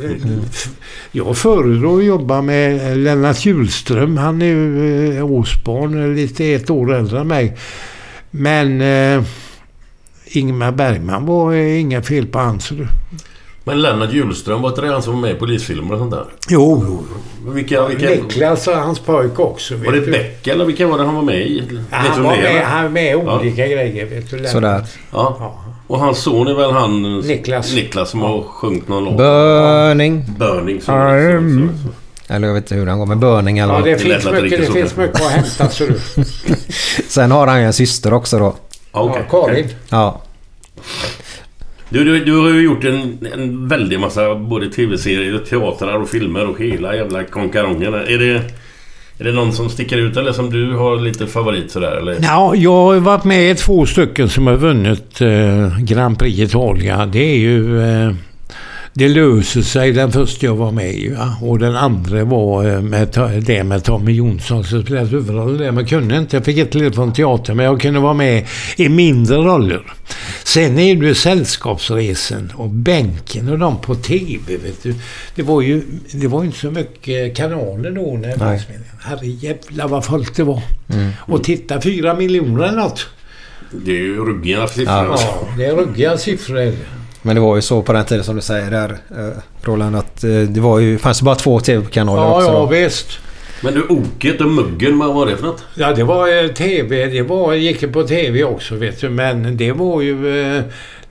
[1.12, 4.18] Jag föredrar att jobba med Lennart Hjulström.
[4.18, 7.58] Han är ju eh, Osborn, lite ett år äldre än mig.
[8.32, 9.24] Men eh,
[10.26, 12.72] Ingmar Bergman var eh, inga fel på hans.
[13.64, 16.26] Men Lennart Hjulström, var inte det han som var med i polisfilmer och sånt där?
[16.50, 17.04] Jo, jo.
[17.54, 19.76] Vilka, vilka, Niklas och hans pojk också.
[19.76, 20.12] var det du.
[20.12, 21.64] Beck eller vilka var det han var med i?
[21.70, 22.62] Du Han var med, eller?
[22.64, 23.40] han var med i Ja.
[23.40, 24.06] olika grejer.
[24.06, 24.46] Vet du.
[24.48, 24.86] Sådär.
[25.12, 25.54] Ja.
[25.88, 27.20] Och hans son är väl han...
[27.20, 27.74] Niklas.
[27.74, 29.18] Niklas som har sjungit någon låt.
[29.18, 30.26] Burning.
[30.40, 30.82] Burning.
[30.82, 31.70] Så, Mm.
[31.72, 31.84] så, så,
[32.28, 32.34] så.
[32.34, 34.66] Eller jag vet inte hur den går, men Burning eller Ja, det, finns mycket, det
[34.66, 35.70] så finns mycket att hämta.
[35.70, 36.00] Så du.
[37.08, 38.56] Sen har han ju en syster också då.
[38.94, 39.68] Ja, okej, ja, Karin.
[39.90, 40.22] Ja.
[41.94, 46.48] Du, du, du har ju gjort en, en väldig massa både tv-serier, teatrar och filmer
[46.48, 47.94] och hela jävla konkarongen.
[47.94, 48.42] Är det,
[49.20, 51.98] är det någon som sticker ut eller som du har lite favorit sådär?
[51.98, 52.18] Eller?
[52.22, 57.06] Ja, jag har varit med i två stycken som har vunnit eh, Grand Prix Italia.
[57.06, 57.82] Det är ju...
[57.82, 58.14] Eh,
[58.96, 61.10] det löser sig den första jag var med i.
[61.10, 61.38] Va?
[61.42, 65.72] Och den andra var eh, med, det med Tommy Jonsson som spelade huvudrollen där.
[65.72, 66.36] Men kunde inte.
[66.36, 67.58] Jag fick ett litet från teatern.
[67.58, 69.94] Men jag kunde vara med i mindre roller.
[70.44, 74.58] Sen är det ju Sällskapsresen och Bänken och de på TV.
[74.58, 74.96] Vet du.
[75.36, 78.18] Det var ju det var inte så mycket kanaler då.
[78.18, 78.62] När Nej.
[79.02, 80.62] Herre jävlar vad folk det var.
[80.94, 81.12] Mm.
[81.20, 83.08] Och titta, fyra miljoner eller något.
[83.86, 84.86] Det är ju ruggiga siffror.
[84.88, 85.18] Ja.
[85.20, 86.74] Ja, det är ruggiga siffror.
[87.26, 90.24] Men det var ju så på den tiden som du säger där eh, Roland att
[90.24, 92.66] eh, det var ju, fanns ju bara två tv-kanaler Ja, också ja då.
[92.66, 93.08] visst.
[93.62, 95.64] Men du, Oket och Muggen, vad var det för något?
[95.76, 97.06] Ja, det var eh, TV.
[97.06, 99.10] Det var, gick på TV också, vet du.
[99.10, 100.64] Men det var ju eh,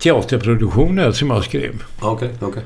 [0.03, 1.83] teaterproduktioner som jag skrev.
[2.01, 2.63] Okej, okej.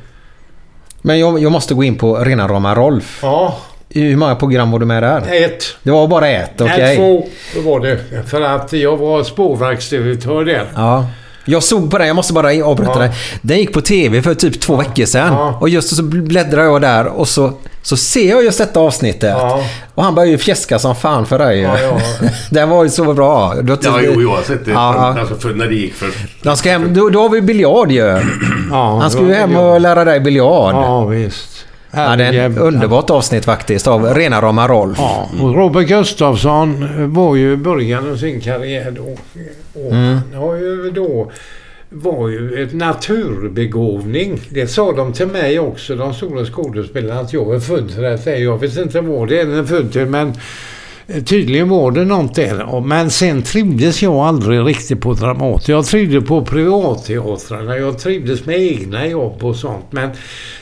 [1.02, 3.18] Men jag, jag måste gå in på rena rama Rolf.
[3.22, 5.44] Ja, Hur många program var du med där?
[5.44, 5.64] ett.
[5.82, 6.76] Det var bara ett, okej?
[6.78, 7.26] Nej, två
[7.60, 7.98] var det.
[8.26, 10.66] För att jag var spårvagnsdirektör där.
[10.74, 11.06] Ja.
[11.48, 12.98] Jag såg på den, jag måste bara avbryta Ja.
[12.98, 13.10] dig.
[13.42, 15.32] Den gick på TV för typ två veckor sedan.
[15.32, 15.58] Ja.
[15.60, 19.34] Och just så bläddrar jag där och så, så ser jag just detta avsnittet.
[19.38, 19.64] Ja.
[19.94, 21.60] Och han börjar ju fjäska som fan för dig.
[21.60, 21.98] Ja, ja.
[22.50, 23.54] Den var ju så bra.
[23.62, 24.70] Du har Ja, jo, jag har sett det.
[24.70, 25.16] Ja.
[25.20, 26.08] Alltså för när det gick för...
[26.42, 28.20] De ska hem, då, då har vi biljard ju.
[28.70, 30.74] Ja, Han ska ju hem och lära dig biljard.
[30.74, 31.12] Ja.
[31.96, 34.98] Ja, det är ett underbart avsnitt faktiskt av rena rama Rolf.
[34.98, 39.16] Ja, och Robert Gustafsson var ju i början av sin karriär då.
[39.80, 40.14] Och Mm.
[40.32, 41.30] han har ju då
[41.90, 44.40] var ju ett naturbegåvning.
[44.50, 48.36] Det sa de till mig också, de stora skådespelarna, att jag är född för detta.
[48.36, 50.32] Jag vet inte vad det är den är född till, men
[51.08, 52.80] Eh, tydligen var det något där.
[52.80, 55.74] Men sen trivdes jag aldrig riktigt på Dramaten.
[55.74, 57.76] Jag trivdes på privatteatrarna.
[57.76, 59.84] Jag trivdes med egna jobb och sånt.
[59.90, 60.10] Men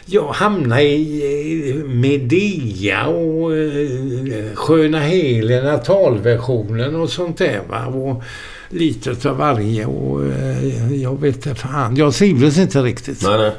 [0.06, 7.60] jag hamnade i Medea och eh, Sköna Helena, talversionen och sånt där.
[7.68, 7.86] Va?
[7.86, 8.22] Och
[8.68, 11.96] lite utav varje och eh, jag vet inte fan.
[11.96, 13.22] Jag trivdes inte riktigt.
[13.22, 13.52] Nej, nej.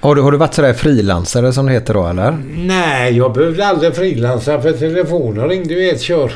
[0.00, 2.38] Har, du, har du varit sådär frilansare som det heter då eller?
[2.56, 6.32] Nej, jag behövde aldrig frilansa för telefonen ringde ju ett kör.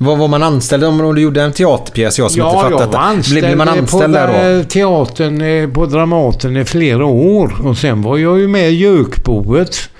[0.00, 2.18] Var var man anställd om om du gjorde en teaterpjäs?
[2.18, 2.98] Jag som inte Ja, fattat jag var det.
[2.98, 4.64] anställd, Blev man anställd på där då?
[4.64, 7.66] teatern, eh, på Dramaten i flera år.
[7.66, 9.90] Och sen var jag ju med i Gökboet.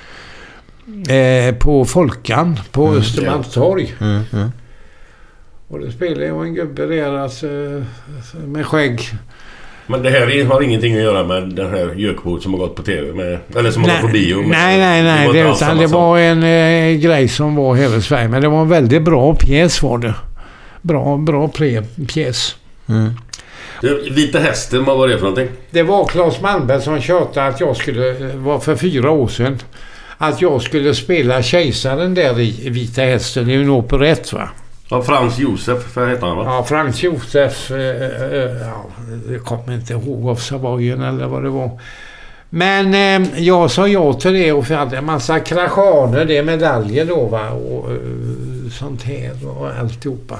[1.08, 3.94] Eh, på Folkan på Östermalmstorg.
[4.00, 4.52] Mm, mm.
[5.68, 7.46] Och då spelade jag en gubbe där alltså,
[8.46, 9.00] med skägg.
[9.90, 12.82] Men det här har ingenting att göra med den här Gökbo som har gått på
[12.82, 13.38] TV med...
[13.56, 14.36] Eller som har gått på bio.
[14.36, 15.26] med- nej, nej, nej.
[15.26, 18.28] var Det, utan det var en eh, grej som var här i Sverige.
[18.28, 20.14] Men det var en väldigt bra pjäs var det.
[20.82, 22.56] Bra, bra pre, pjäs.
[22.88, 23.10] Mm.
[23.80, 25.48] Du, Vita Hästen, vad var det för någonting?
[25.70, 29.58] Det var Claes Malmberg som tjatade att jag skulle, var för fyra år sedan,
[30.18, 33.46] att jag skulle spela kejsaren där i Vita Hästen.
[33.46, 34.48] Det är ju en operett va?
[34.90, 36.44] Ja, Frans Josef heter han va?
[36.46, 37.70] Ja, Frans Josef.
[37.70, 38.84] Eh, eh, ja,
[39.32, 41.70] jag kommer inte ihåg av Savoyen eller vad det var.
[42.50, 47.04] Men eh, jag sa ja till det och hade en massa kraschaner, det är medaljer
[47.04, 47.98] då va och eh,
[48.78, 50.36] sånt här och alltihopa.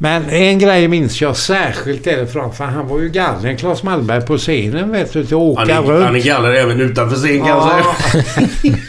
[0.00, 4.38] Men en grej minns jag särskilt därifrån för han var ju galen Claes Malmberg på
[4.38, 6.04] scenen vet du, till att åka Han är, runt.
[6.04, 8.48] han är galler även utanför scen kan jag säga.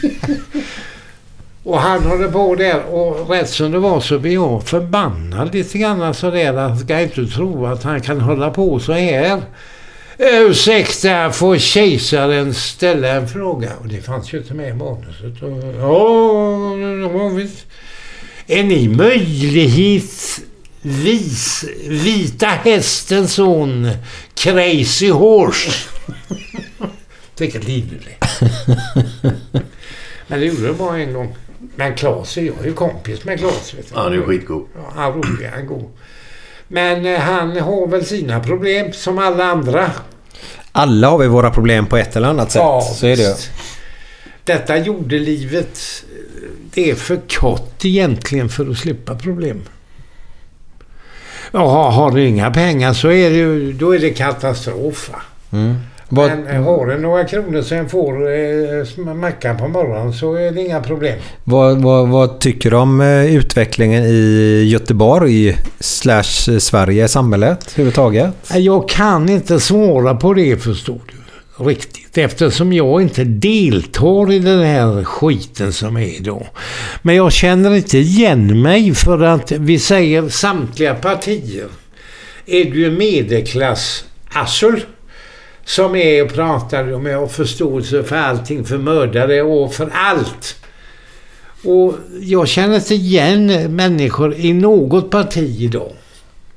[1.62, 5.78] Och han håller på där och rätt som det var så blev jag förbannad lite
[5.78, 6.54] grann sådär.
[6.54, 9.42] att ska inte tro att han kan hålla på så här.
[10.18, 13.70] Ursäkta, får kejsaren ställa en fråga?
[13.80, 15.34] Och det fanns ju inte med i manuset.
[15.78, 17.66] Ja, visst.
[18.46, 20.40] Är ni möjlighet
[20.82, 23.90] vis, Vita Hästens son
[24.34, 25.70] Crazy Horse?
[27.38, 28.16] Vilket liv du blev.
[30.26, 31.36] Men det gjorde det bara en gång.
[31.76, 33.74] Men Claes, jag är ju kompis med Claes.
[33.74, 33.94] Vet du.
[33.94, 34.66] Ja, det är skitgod.
[34.74, 35.90] Ja, han är rolig, han är god.
[36.68, 39.90] Men eh, han har väl sina problem som alla andra.
[40.72, 42.60] Alla har vi våra problem på ett eller annat sätt.
[42.60, 43.28] Ja, så är det ju.
[43.28, 43.50] visst.
[44.44, 49.62] Detta jordelivet, eh, det är för kort egentligen för att slippa problem.
[51.52, 55.10] Ja, har du inga pengar så är det ju, då är det katastrof.
[55.52, 55.76] Mm.
[56.12, 58.12] Vad, Men eh, har du några kronor sen får
[59.08, 61.18] eh, mackan på morgonen så är det inga problem.
[61.44, 68.34] vad, vad, vad tycker du om eh, utvecklingen i Göteborg slash Sverige, samhället överhuvudtaget?
[68.54, 71.14] Jag kan inte svara på det förstår du.
[71.64, 72.18] Riktigt.
[72.18, 76.46] Eftersom jag inte deltar i den här skiten som är då.
[77.02, 81.66] Men jag känner inte igen mig för att vi säger samtliga partier
[82.46, 84.80] är ju medelklass-assel
[85.64, 90.56] som är och pratar om och har förståelse för allting, för mördare och för allt.
[91.64, 95.92] Och jag känner inte igen människor i något parti idag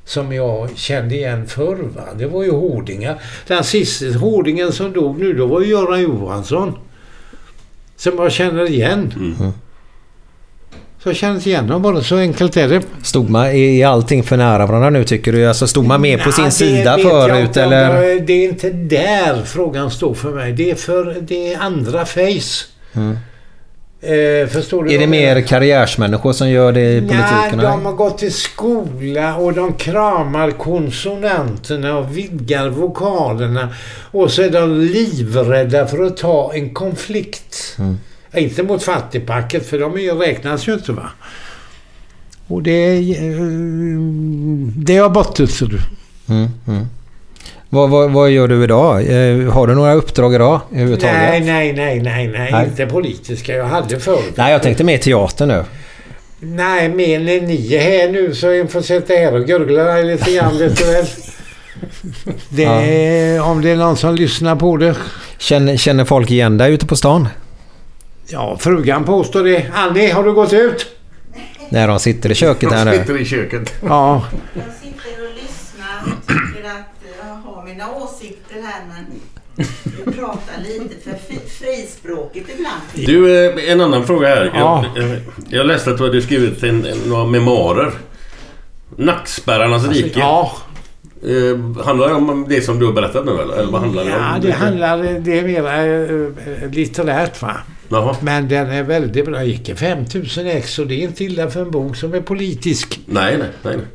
[0.06, 1.78] som jag kände igen förr.
[1.96, 2.04] Va?
[2.18, 3.22] Det var ju Hårdingar.
[3.48, 6.78] Den sista Hårdingen som dog nu, då var ju Göran Johansson.
[7.96, 9.14] Som jag känner igen.
[9.16, 9.54] Mm.
[11.04, 12.82] Så inte igen dem bara, så enkelt är det.
[13.04, 15.48] Stod man i allting för nära varandra nu tycker du?
[15.48, 18.20] Alltså stod man med på sin Nej, sida förut inte eller?
[18.20, 20.54] Det är inte där frågan står för mig.
[20.54, 22.66] Det är för det är andra face.
[22.94, 23.18] Mm.
[24.02, 24.94] Eh, förstår du?
[24.94, 27.58] Är det mer karriärsmänniskor som gör det i politiken?
[27.58, 33.70] Nej, de har gått i skola och de kramar konsonanterna och vidgar vokalerna.
[34.12, 37.76] Och så är de livrädda för att ta en konflikt.
[37.80, 37.98] Mm.
[38.34, 41.10] Ja, Inte mot fattigpacket, för de är räknas ju inte va.
[42.48, 43.36] Och det, eh,
[44.76, 45.80] det har borta ser du.
[46.34, 46.88] Mm, mm.
[47.70, 49.02] Vad, vad, vad gör du idag?
[49.02, 51.16] Eh, Har du några uppdrag idag överhuvudtaget?
[51.16, 52.66] Nej, nej, nej, nej, nej, Nej.
[52.66, 53.56] Inte politiska.
[53.56, 54.22] Jag hade förr.
[54.36, 55.64] Nej, jag tänkte mer teater nu.
[56.40, 60.32] Nej, men när ni är här nu så jag får sitta här och gurgla lite
[60.32, 61.06] grann, vet du väl.
[62.50, 64.96] Det är, Om det är någon som lyssnar på det.
[65.38, 67.28] Känner, känner folk igen dig ute på stan?
[68.28, 69.72] Ja, frugan påstår det.
[69.74, 70.96] Annie, har du gått ut?
[71.70, 72.92] När de sitter i köket här nu.
[72.98, 73.74] Sitter i köket.
[73.86, 74.26] Ja.
[74.54, 79.06] Jag sitter och lyssnar och tycker att jag har mina åsikter här men
[80.06, 81.18] vi pratar lite för
[81.50, 82.82] frispråkigt ibland.
[82.94, 84.52] Du, eh, en annan fråga här.
[84.56, 84.86] Ja.
[84.96, 85.20] Jag, jag,
[85.50, 87.92] jag läste att du hade skrivit en, en, några memoarer.
[88.98, 90.20] Nackspärrarnas rike.
[90.20, 90.52] Ja,
[91.26, 93.58] Eh, handlar det om det som du har berättat nu eller?
[93.58, 94.42] eller vad handlar det ja om?
[94.42, 94.98] det handlar...
[95.20, 97.58] Det är mer äh, litterärt va.
[97.90, 98.16] Jaha.
[98.22, 99.44] Men den är väldigt bra.
[99.44, 103.00] gick i 5000 ex och det är inte illa för en bok som är politisk.
[103.06, 103.78] Nej, nej, nej.
[103.78, 103.86] nej.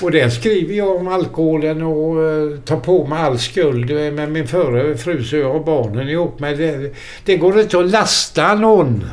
[0.00, 4.30] Och där skriver jag om alkoholen och uh, tar på mig all skuld eh, med
[4.30, 6.58] min förre fru så jag har barnen ihop med.
[6.58, 6.94] Det,
[7.24, 9.04] det går inte att lasta någon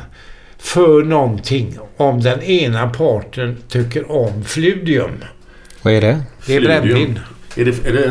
[0.58, 5.24] för någonting om den ena parten tycker om fludium.
[5.82, 6.18] Vad är det?
[6.46, 7.20] Det är brännvin.
[7.56, 7.88] Är det...
[7.88, 8.08] Är det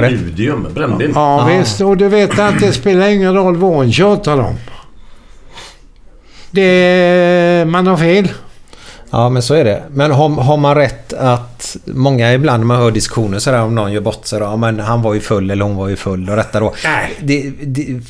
[0.00, 0.18] det?
[0.18, 0.66] Fludium.
[0.74, 1.12] Brännvin.
[1.14, 4.54] Ja visst, och du vet att det spelar ingen roll vad en tjatar om.
[6.50, 8.28] Det, man har fel.
[9.10, 9.82] Ja, men så är det.
[9.90, 11.76] Men har, har man rätt att...
[11.84, 14.38] Många ibland när man hör diskussioner sådär om någon gör bort sig.
[14.40, 16.74] Ja, men han var ju full eller hon var ju full och detta då.
[16.84, 17.12] Nej.
[17.20, 18.00] Det, det,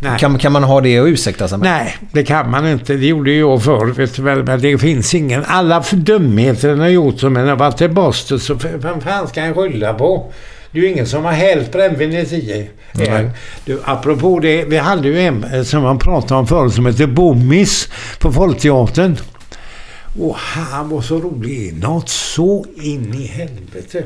[0.00, 0.18] Nej.
[0.18, 1.70] kan, kan man ha det och ursäkta sig med?
[1.70, 2.94] Nej, det kan man inte.
[2.94, 4.42] Det gjorde jag förr, vet du väl.
[4.44, 5.44] Men det finns ingen...
[5.46, 9.46] Alla dumheter den har gjort som en har varit till Boston så vem fan ska
[9.46, 10.32] jag skylla på?
[10.72, 12.70] Det är ju ingen som har hällt brännvinet i.
[12.92, 13.30] Nej.
[13.64, 17.06] Du, apropå det, vi hade ju en eh, som man pratade om förut som heter
[17.06, 17.88] Bommis
[18.18, 19.16] på Folkteatern.
[20.20, 21.82] Och han var så rolig.
[21.82, 24.02] Något så in i helvete.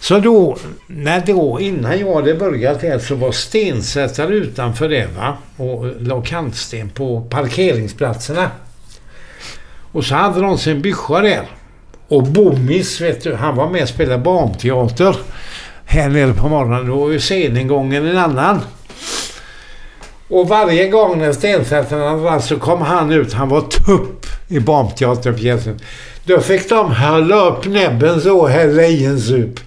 [0.00, 5.36] Så då, när då, innan jag hade börjat här så var stensättare utanför det va.
[5.56, 8.50] Och la kantsten på parkeringsplatserna.
[9.92, 11.42] Och så hade de sin byscha där.
[12.08, 15.16] Och Bommis, vet du, han var med och spelade barnteater.
[15.90, 16.86] Här nere på morgonen.
[16.86, 18.60] Då var ju sceningången en annan.
[20.28, 23.32] Och varje gång när stensättarna rann så kom han ut.
[23.32, 25.78] Han var tupp i barnteaterpjäsen.
[26.24, 29.60] Då fick de hålla upp näbben så och hälla i en sup.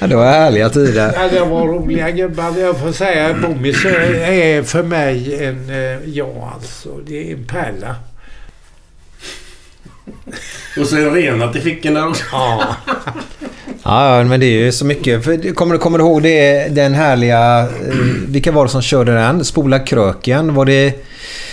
[0.00, 1.12] Ja, det var härliga tider.
[1.16, 2.58] Ja, det var roliga gubbar.
[2.58, 5.70] Jag får säga Bommis är för mig en...
[5.70, 6.88] eh, Ja, alltså.
[7.06, 7.94] Det är en pärla.
[10.80, 12.24] Och så är det renat i fickorna också.
[12.32, 12.62] Ja.
[13.82, 15.24] Ja, ja, men det är ju så mycket.
[15.24, 17.60] För, kommer, du- kommer du ihåg det, den härliga...
[17.60, 17.66] eh,
[18.28, 19.44] Vilka var det som körde den?
[19.44, 20.54] Spola kröken?
[20.54, 20.92] Var det...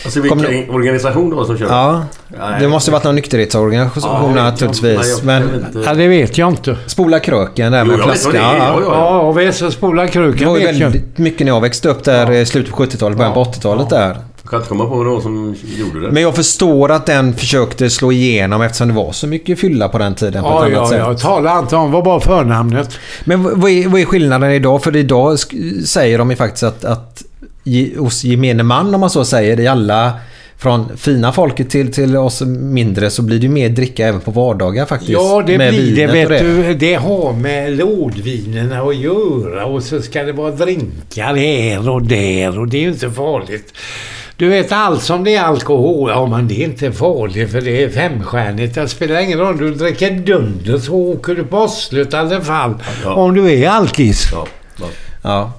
[0.05, 1.71] Alltså vilken organisation det var som körde?
[1.73, 2.05] Ja.
[2.39, 2.57] Nej.
[2.61, 5.23] Det måste varit någon nykterhetsorganisation Ja, naturligtvis.
[5.23, 5.41] men jag- Men...
[5.41, 5.89] jag vet inte.
[5.89, 6.77] ja, det vet jag inte.
[6.87, 8.31] Spola kröken där Jo, med flaskan.
[8.31, 8.41] det är.
[8.41, 8.81] Ja, Ja, ja.
[8.81, 8.95] ja.
[8.95, 10.73] Ja, och vi så spola Det kruken var ju jag.
[10.73, 14.17] väldigt mycket när jag växte upp där i slutet på 70-talet, början på 80-talet där.
[14.43, 16.11] Jag kan inte komma på någon som gjorde det.
[16.11, 19.97] Men jag förstår att den försökte slå igenom eftersom det var så mycket fylla på
[19.97, 20.97] den tiden på Ja, ett annat ja, sätt.
[20.97, 21.91] jag talar inte om.
[21.91, 22.99] vad bara förnamnet.
[23.25, 24.83] Men vad är, vad är skillnaden idag?
[24.83, 25.37] För idag
[25.85, 27.23] säger de ju faktiskt att, att
[27.63, 30.11] ge, hos gemene man, om man så säger, i alla
[30.57, 34.31] från fina folket till, till oss mindre så blir det ju mer dricka även på
[34.31, 35.11] vardagar faktiskt.
[35.11, 36.07] Ja, det med blir det.
[36.07, 41.35] Vet och du, det har med lådvinerna att göra och så ska det vara drinkar
[41.35, 43.73] här och där och det är ju inte farligt.
[44.43, 47.83] Du vet allt som det är alkohol, ja men det är inte farligt för det
[47.83, 48.75] är femstjärnigt.
[48.75, 49.57] Det spelar ingen roll.
[49.57, 51.67] Du dricker dunder så åker du på
[52.17, 52.73] alla fall.
[53.03, 53.13] Ja.
[53.13, 54.29] Om du är alkis.
[54.31, 54.47] Ja,
[54.79, 54.85] ja.
[55.21, 55.51] Ja.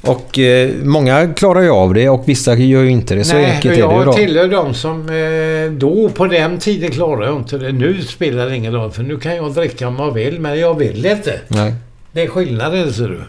[0.00, 3.24] Och eh, många klarar ju av det och vissa gör ju inte det.
[3.24, 4.12] Så Nej, enkelt är det ju jag då.
[4.12, 7.72] tillhör de som eh, då på den tiden klarade jag inte det.
[7.72, 10.78] Nu spelar det ingen roll för nu kan jag dricka om jag vill men jag
[10.78, 11.40] vill inte.
[11.48, 11.74] Nej.
[12.12, 13.20] Det är skillnaden ser du.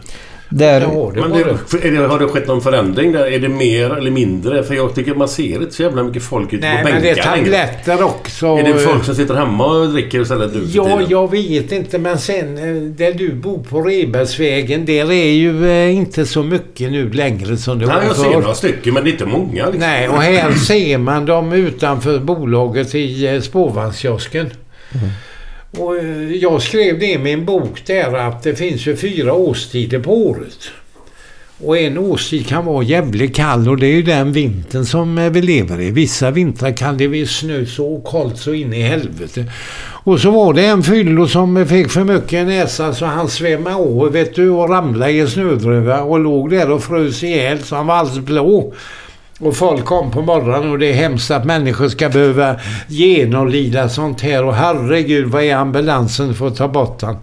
[0.56, 1.90] Där, Ja, det det.
[1.90, 3.26] det, har det skett någon förändring där?
[3.32, 4.62] Är det mer eller mindre?
[4.62, 7.10] För jag tycker man ser inte så jävla mycket folk ute Nej, på men det
[7.10, 8.46] är bänkar tabletter också.
[8.46, 11.98] Är det folk som sitter hemma och dricker istället nu Ja, jag vet inte.
[11.98, 16.92] Men sen eh, där du bor på Rebergsvägen, där är ju eh, inte så mycket
[16.92, 18.32] nu längre som det Nej, var jag ser förr.
[18.40, 19.64] några stycken men det är inte många.
[19.64, 19.80] Liksom.
[19.80, 24.50] Nej, och här ser man dem utanför bolaget i eh, spårvagnskiosken.
[25.78, 29.98] Och eh, jag skrev det i min bok där att det finns ju fyra årstider
[29.98, 30.58] på året.
[31.58, 35.30] Och en årstid kan vara jävligt kall och det är ju den vintern som eh,
[35.30, 35.90] vi lever i.
[35.90, 39.44] Vissa vintrar kan det bli snö så kallt så in i helvete.
[40.04, 43.76] Och så var det en fyllo som fick för mycket i näsan så han svämmade
[43.76, 47.76] av vet du och ramlade i en snödruva och låg där och frös ihjäl så
[47.76, 48.72] han var alldeles blå.
[49.44, 52.56] Och folk kom på morgonen och det är hemskt att människor ska behöva
[52.88, 57.18] genomlida sånt här och herregud vad är ambulansen för att ta bort han.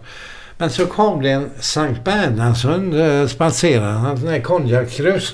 [0.58, 5.34] Men så kom det en Sankt Bernhardshund eh, spatserande, han sån här konjakkrus.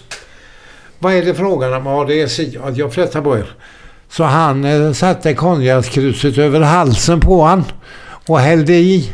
[0.99, 1.85] Vad är det frågan om?
[1.85, 2.59] Ja, det är si.
[2.75, 3.51] Jag flyttar på er.
[4.09, 7.63] Så han eh, satte konjakskruset över halsen på han
[8.27, 9.11] och hällde i.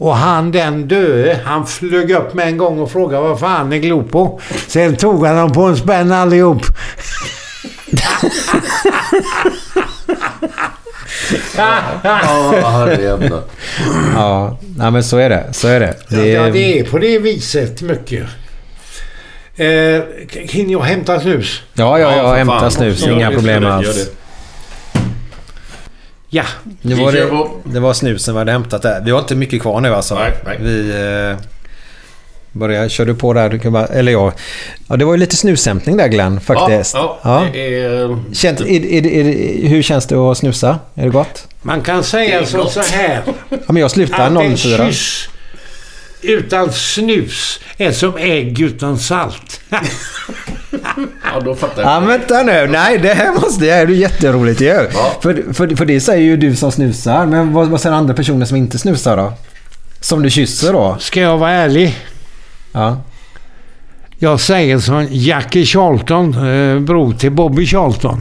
[0.00, 3.78] Och han den döde, han flög upp med en gång och frågade vad fan ni
[3.78, 4.40] glor på.
[4.66, 6.62] Sen tog han dem på en spänn allihop.
[11.56, 13.42] Ja, herrejävlar.
[14.14, 15.46] ja, nej, men så är det.
[15.52, 15.94] Så är det.
[16.08, 18.26] det Ja, det är på det viset mycket.
[19.56, 21.62] Eh, hinner jag hämta snus?
[21.74, 22.70] ja, ja, Ja, hämtar fan.
[22.70, 23.04] snus.
[23.06, 24.10] Ja, Inga problem alls.
[26.32, 26.44] Ja.
[26.64, 29.00] Det Vi var, det, det var snusen vi hade hämtat där.
[29.04, 30.14] Vi har inte mycket kvar nu alltså.
[30.14, 30.58] Nej, nej.
[30.60, 31.36] Vi eh,
[32.52, 33.48] börjar, kör du på där?
[33.48, 34.32] Du kan bara, eller ja.
[34.88, 34.96] ja.
[34.96, 36.94] Det var ju lite snushämtning där Glenn faktiskt.
[36.94, 37.44] Ja, Ja.
[37.44, 37.50] ja.
[37.52, 38.18] Det är...
[38.34, 40.78] Känt, är, är, är, är, hur känns det att snusa?
[40.94, 41.46] Är det gott?
[41.62, 43.22] Man kan säga så, så här.
[43.48, 44.90] Ja, men jag slutar Att en 04.
[46.22, 49.60] Utan snus är som ägg utan salt.
[51.24, 51.92] Ja, då fattar jag.
[51.92, 52.66] Ja, vänta nu.
[52.66, 53.64] Nej, det här måste...
[53.64, 54.66] Det här är ju jätteroligt ju.
[54.66, 55.12] Ja.
[55.22, 57.26] För, för, för det säger ju du som snusar.
[57.26, 59.32] Men vad, vad säger andra personer som inte snusar då?
[60.00, 60.96] Som du kysser då?
[60.98, 61.98] Ska jag vara ärlig?
[62.72, 63.02] Ja.
[64.18, 68.20] Jag säger som Jackie Charlton, eh, bror till Bobby Charlton.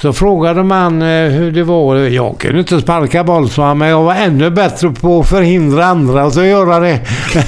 [0.00, 1.96] Så frågade man eh, hur det var.
[1.96, 5.84] Jag kunde inte sparka boll, sa han, men jag var ännu bättre på att förhindra
[5.84, 7.00] andra att göra det.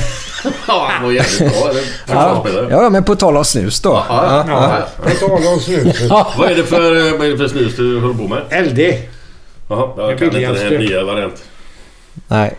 [0.69, 1.53] Ja, han var jävligt
[2.07, 2.47] bra.
[2.71, 4.05] Ja, men på tal om snus då.
[4.09, 5.05] Ja, ja, ja.
[5.11, 6.11] På tal om snuset.
[6.11, 8.67] Vad, är det för, eh, vad är det för snus du håller på med?
[8.67, 8.79] LD.
[9.69, 11.43] Jaha, jag kan inte den här nya variant.
[12.29, 12.55] Nej.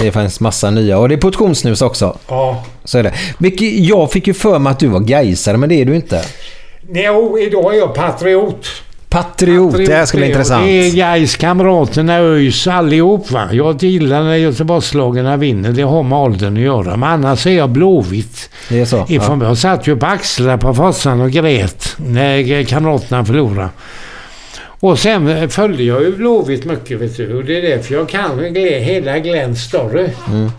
[0.00, 0.98] Det finns massa nya.
[0.98, 2.18] Och det är portionssnus också.
[2.28, 2.64] Ja.
[2.84, 3.14] Så är det.
[3.38, 6.24] Vilket, jag fick ju för mig att du var gaisare, men det är du inte.
[6.88, 7.08] Nej,
[7.46, 8.66] idag är jag patriot.
[9.14, 10.28] Patriot, det här är jag.
[10.28, 10.64] intressant.
[10.64, 13.48] Det är Gais, kamraterna, ÖIS, allihop va.
[13.52, 15.72] Jag gillar när Göteborgslagarna vinner.
[15.72, 16.96] Det har med åldern att göra.
[16.96, 18.50] Men annars är jag blåvitt.
[18.68, 19.06] Det är så?
[19.08, 23.68] Ifrån, Jag satt ju på axlarna på Fossan och grät när kamraterna förlorade.
[24.80, 27.36] Och sen följde jag ju Blåvitt mycket vet du.
[27.36, 30.08] Och det är därför jag kan hela Glenn Story.
[30.28, 30.50] Mm.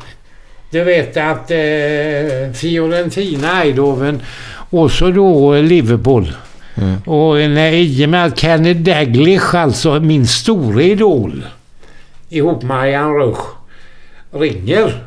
[0.69, 4.21] Du vet att eh, Fiorentina, Eindhoven
[4.69, 6.31] och så då Liverpool.
[6.75, 6.97] Mm.
[7.05, 11.45] Och när, i och med att Kenny Daglish, alltså min stora idol,
[12.29, 13.41] ihop med Marianne Rush,
[14.31, 15.03] ringer.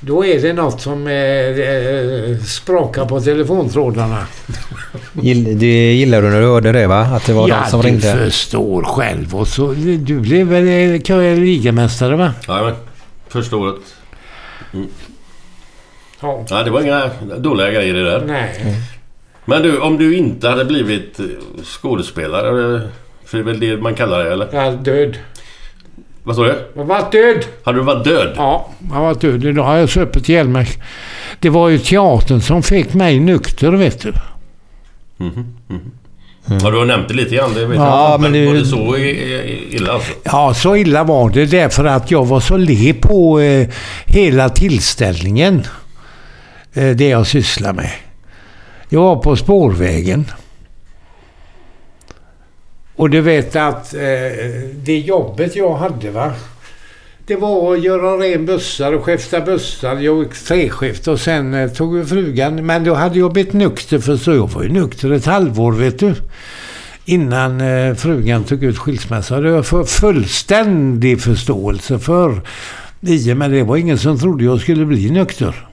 [0.00, 4.26] Då är det något som eh, eh, sprakar på telefontrådarna.
[5.12, 7.00] Gill, det gillar du när du hörde det va?
[7.00, 8.12] Att det var ja, någon som du ringde?
[8.12, 9.36] förstår själv.
[9.36, 12.32] Och så, du blev väl eh, ligamästare va?
[12.48, 12.74] Jajamän.
[13.28, 13.80] Första året.
[14.74, 14.88] Mm.
[16.20, 16.44] Ja.
[16.48, 18.24] Ja, det var inga dåliga grejer det där.
[18.26, 18.74] Nej.
[19.48, 21.24] Men du, om du inte hade blivit eh,
[21.64, 22.80] skådespelare,
[23.24, 24.48] för det är väl det man kallar det, eller?
[24.52, 25.16] Jag är död.
[26.22, 26.54] Vad sa du?
[26.76, 27.44] Jag varit död.
[27.64, 28.32] Hade du varit död?
[28.36, 29.44] Ja, jag varit död.
[29.44, 30.68] Idag har jag supit ihjäl mig.
[31.40, 34.12] Det var ju teatern som fick mig nykter, vet du.
[35.16, 35.80] Mhm, mhm.
[36.62, 37.54] Ja, du har nämnt det lite grann.
[37.54, 38.20] Det vet Ja, jag.
[38.20, 38.96] men Men det- var det så
[39.76, 40.12] illa alltså?
[40.24, 43.68] Ja, så illa var det därför att jag var så le på eh,
[44.06, 45.62] hela tillställningen.
[46.74, 47.90] Eh, det jag sysslar med.
[48.88, 50.24] Jag var på spårvägen.
[52.96, 54.00] Och du vet att eh,
[54.74, 56.32] det jobbet jag hade va.
[57.26, 59.96] Det var att göra ren bussar och skifta bussar.
[59.96, 62.66] Jag gick treskift och sen eh, tog vi frugan.
[62.66, 65.98] Men då hade jag blivit nykter för så jag var ju nykter ett halvår vet
[65.98, 66.14] du.
[67.04, 69.40] Innan eh, frugan tog ut skilsmässa.
[69.40, 72.40] Det var för fullständig förståelse för.
[73.00, 75.68] I med det var ingen som trodde jag skulle bli nykter.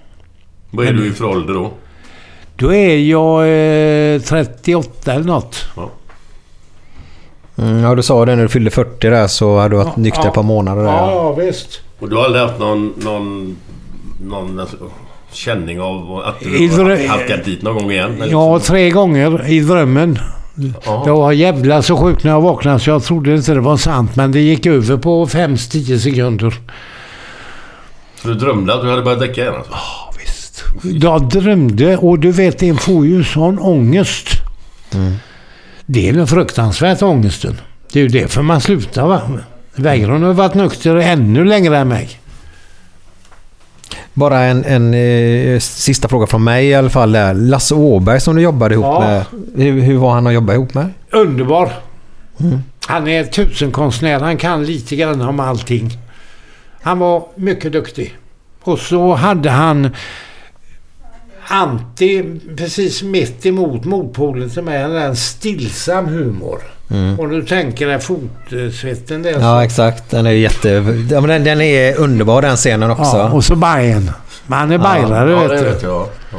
[0.71, 1.73] Vad är du i för ålder då?
[2.57, 3.41] Då är jag
[4.15, 5.65] eh, 38 eller något.
[7.57, 10.01] Mm, ja, du sa det när du fyllde 40 där så hade du varit Ja,
[10.01, 10.27] nykter ja.
[10.27, 10.91] ett par månader där.
[10.91, 11.81] Ja, ja visst.
[11.99, 13.57] Och du har aldrig haft någon, någon,
[14.23, 14.75] någon alltså,
[15.31, 18.21] känning av att du I har halkat dit någon gång igen?
[18.21, 18.65] eller Ja, så?
[18.65, 20.19] tre gånger i drömmen.
[20.85, 21.03] Jaha.
[21.05, 24.15] Jag var jävla så sjuk när jag vaknade så jag trodde inte det var sant.
[24.15, 26.53] Men det gick över på 5-10 sekunder.
[28.21, 29.73] Så du drömde att du hade börjat dricka igen alltså?
[30.83, 34.27] Jag drömde och du vet, en får ju sån ångest.
[35.85, 37.61] Det är den fruktansvärt ångesten.
[37.91, 39.21] Det är ju därför man slutar va.
[39.75, 42.09] Weiron har varit nykter ännu längre än mig.
[44.13, 47.11] Bara en, en eh, sista fråga från mig i alla fall.
[47.11, 47.33] Där.
[47.33, 48.99] Lasse Åberg som du jobbade ihop Ja.
[48.99, 49.25] med.
[49.65, 50.89] Hur, hur var han att jobba ihop med?
[51.11, 51.71] Underbar.
[52.87, 54.19] Han är tusenkonstnär.
[54.19, 55.97] Han kan lite grann om allting.
[56.81, 58.15] Han var mycket duktig.
[58.63, 59.89] Och så hade han
[61.47, 66.59] anti, precis mitt emot motpolen som är en stillsam humor.
[66.89, 67.19] Mm.
[67.19, 69.39] Och du tänker dig fotsvetten där.
[69.39, 70.11] Ja, exakt.
[70.11, 70.69] Den är jätte...
[71.11, 73.17] Ja, men den, den är underbar den scenen också.
[73.17, 74.11] Ja, och så Bajen.
[74.47, 75.63] Men han är bajrare ja, vet det du.
[75.63, 76.07] vet jag.
[76.31, 76.37] Ja.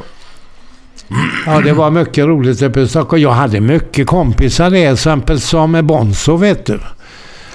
[1.46, 3.22] Ja, det var mycket roligt uppe i Stockholm.
[3.22, 6.80] Jag hade mycket kompisar där, till exempel som Bonzo vet du.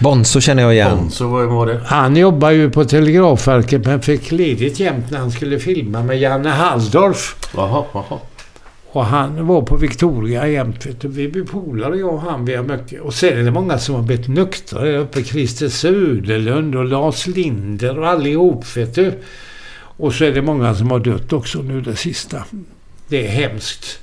[0.02, 1.12] Bonzo känner jag igen.
[1.12, 1.82] Så vad var det?
[1.86, 6.50] Han jobbar ju på Telegrafverket men fick ledigt jämt när han skulle filma med Janne
[6.50, 7.36] Halldorf.
[7.56, 8.20] Jaha, jaha.
[8.92, 10.86] Och han var på Victoria jämt.
[10.86, 11.08] Vet du.
[11.08, 12.46] Vi blev polare jag och han.
[12.46, 13.02] Vi har mycket.
[13.02, 15.24] Och sen är det många som har blivit nyktra uppe.
[15.24, 19.14] Christer Söderlund och Lars Linder och allihop vet du.
[19.98, 22.44] Och så är det många som har dött också nu det sista.
[23.08, 24.01] Det är hemskt.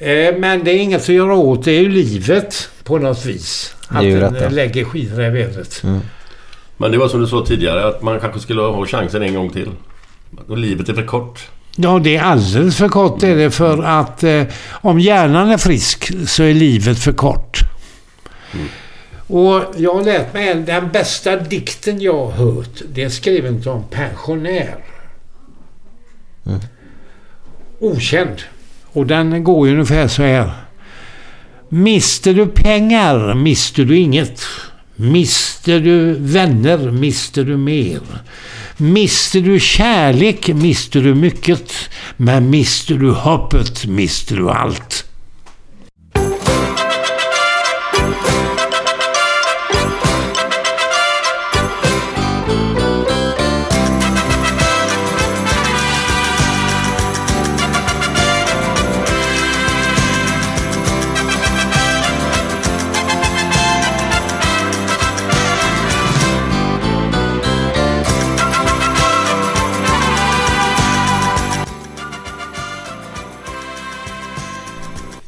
[0.00, 1.64] Eh, Men det är inget att göra åt.
[1.64, 3.74] Det är ju livet på något vis.
[3.88, 5.82] Att den lägger skidor i vädret.
[6.76, 9.50] Men det var som du sa tidigare att man kanske skulle ha chansen en gång
[9.50, 9.68] till.
[10.48, 11.48] Och livet är för kort.
[11.76, 16.12] Ja, det är alldeles för kort är det för att eh, om hjärnan är frisk
[16.28, 17.58] så är livet för kort.
[19.26, 23.62] Och jag har lärt mig en, den bästa dikten jag har hört, det är skriven
[23.66, 24.76] av en pensionär.
[27.78, 28.42] Okänd.
[28.92, 30.50] Och den går ju ungefär så här.
[31.68, 34.42] Mister du pengar mister du inget.
[34.96, 38.00] Mister du vänner mister du mer.
[38.76, 41.72] Mister du kärlek mister du mycket.
[42.16, 45.04] Men mister du hoppet mister du allt.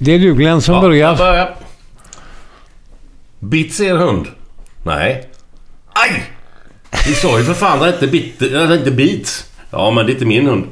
[0.05, 1.09] Det är du Glenn som Ja, börjar.
[1.09, 1.55] jag börjar.
[3.39, 4.27] Bits er hund?
[4.85, 5.29] Nej.
[5.93, 6.25] Aj!
[7.07, 8.43] Vi sa ju för fan att det inte, bit,
[8.79, 9.47] inte bits.
[9.71, 10.65] Ja, men det är inte min hund.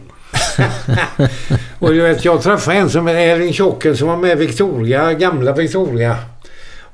[1.79, 5.53] Och du vet, jag träffade en som är Erling Tjocken som var med Victoria, gamla
[5.53, 6.17] Victoria.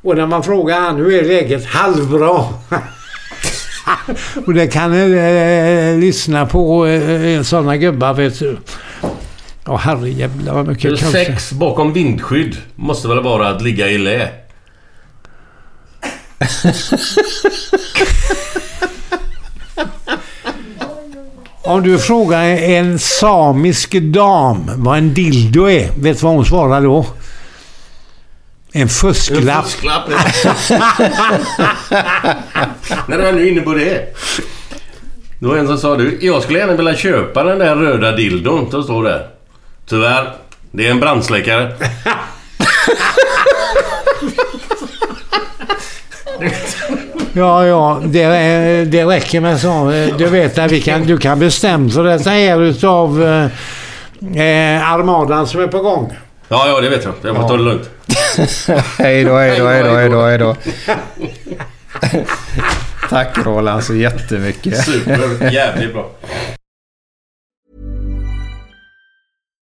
[0.02, 1.66] Och när man frågar han hur är läget?
[1.66, 2.30] Halvbra.
[4.46, 8.56] och det kan ni eh, lyssna på eh, sådana gubbar vet du.
[9.66, 11.24] Ja herrejävlar vad mycket kanske.
[11.24, 14.28] Sex bakom vindskydd måste väl vara att ligga i lä?
[21.62, 26.82] Om du frågar en samisk dam vad en dildo är, vet du vad hon svarar
[26.82, 27.06] då?
[28.72, 29.48] En fusklapp.
[29.48, 30.08] En fusklapp.
[33.08, 34.14] När du är nu inne på det.
[35.38, 38.70] Det var en som sa du, jag skulle gärna vilja köpa den där röda dildon
[38.70, 39.26] som står där.
[39.88, 40.32] Tyvärr,
[40.70, 41.72] det är en brandsläckare.
[47.32, 48.24] Ja, ja, det,
[48.84, 49.92] det räcker med så.
[50.18, 55.60] Du vet att vi kan, du kan bestämma så detta är utav eh, armadan som
[55.60, 56.16] är på gång.
[56.48, 57.14] Ja, ja, det vet jag.
[57.22, 57.90] Jag får ta det lugnt.
[58.98, 60.56] hej då, hej då, hej då, hej då, hej då.
[63.10, 64.84] Tack Roland så jättemycket.
[64.84, 66.10] Super, jävligt bra.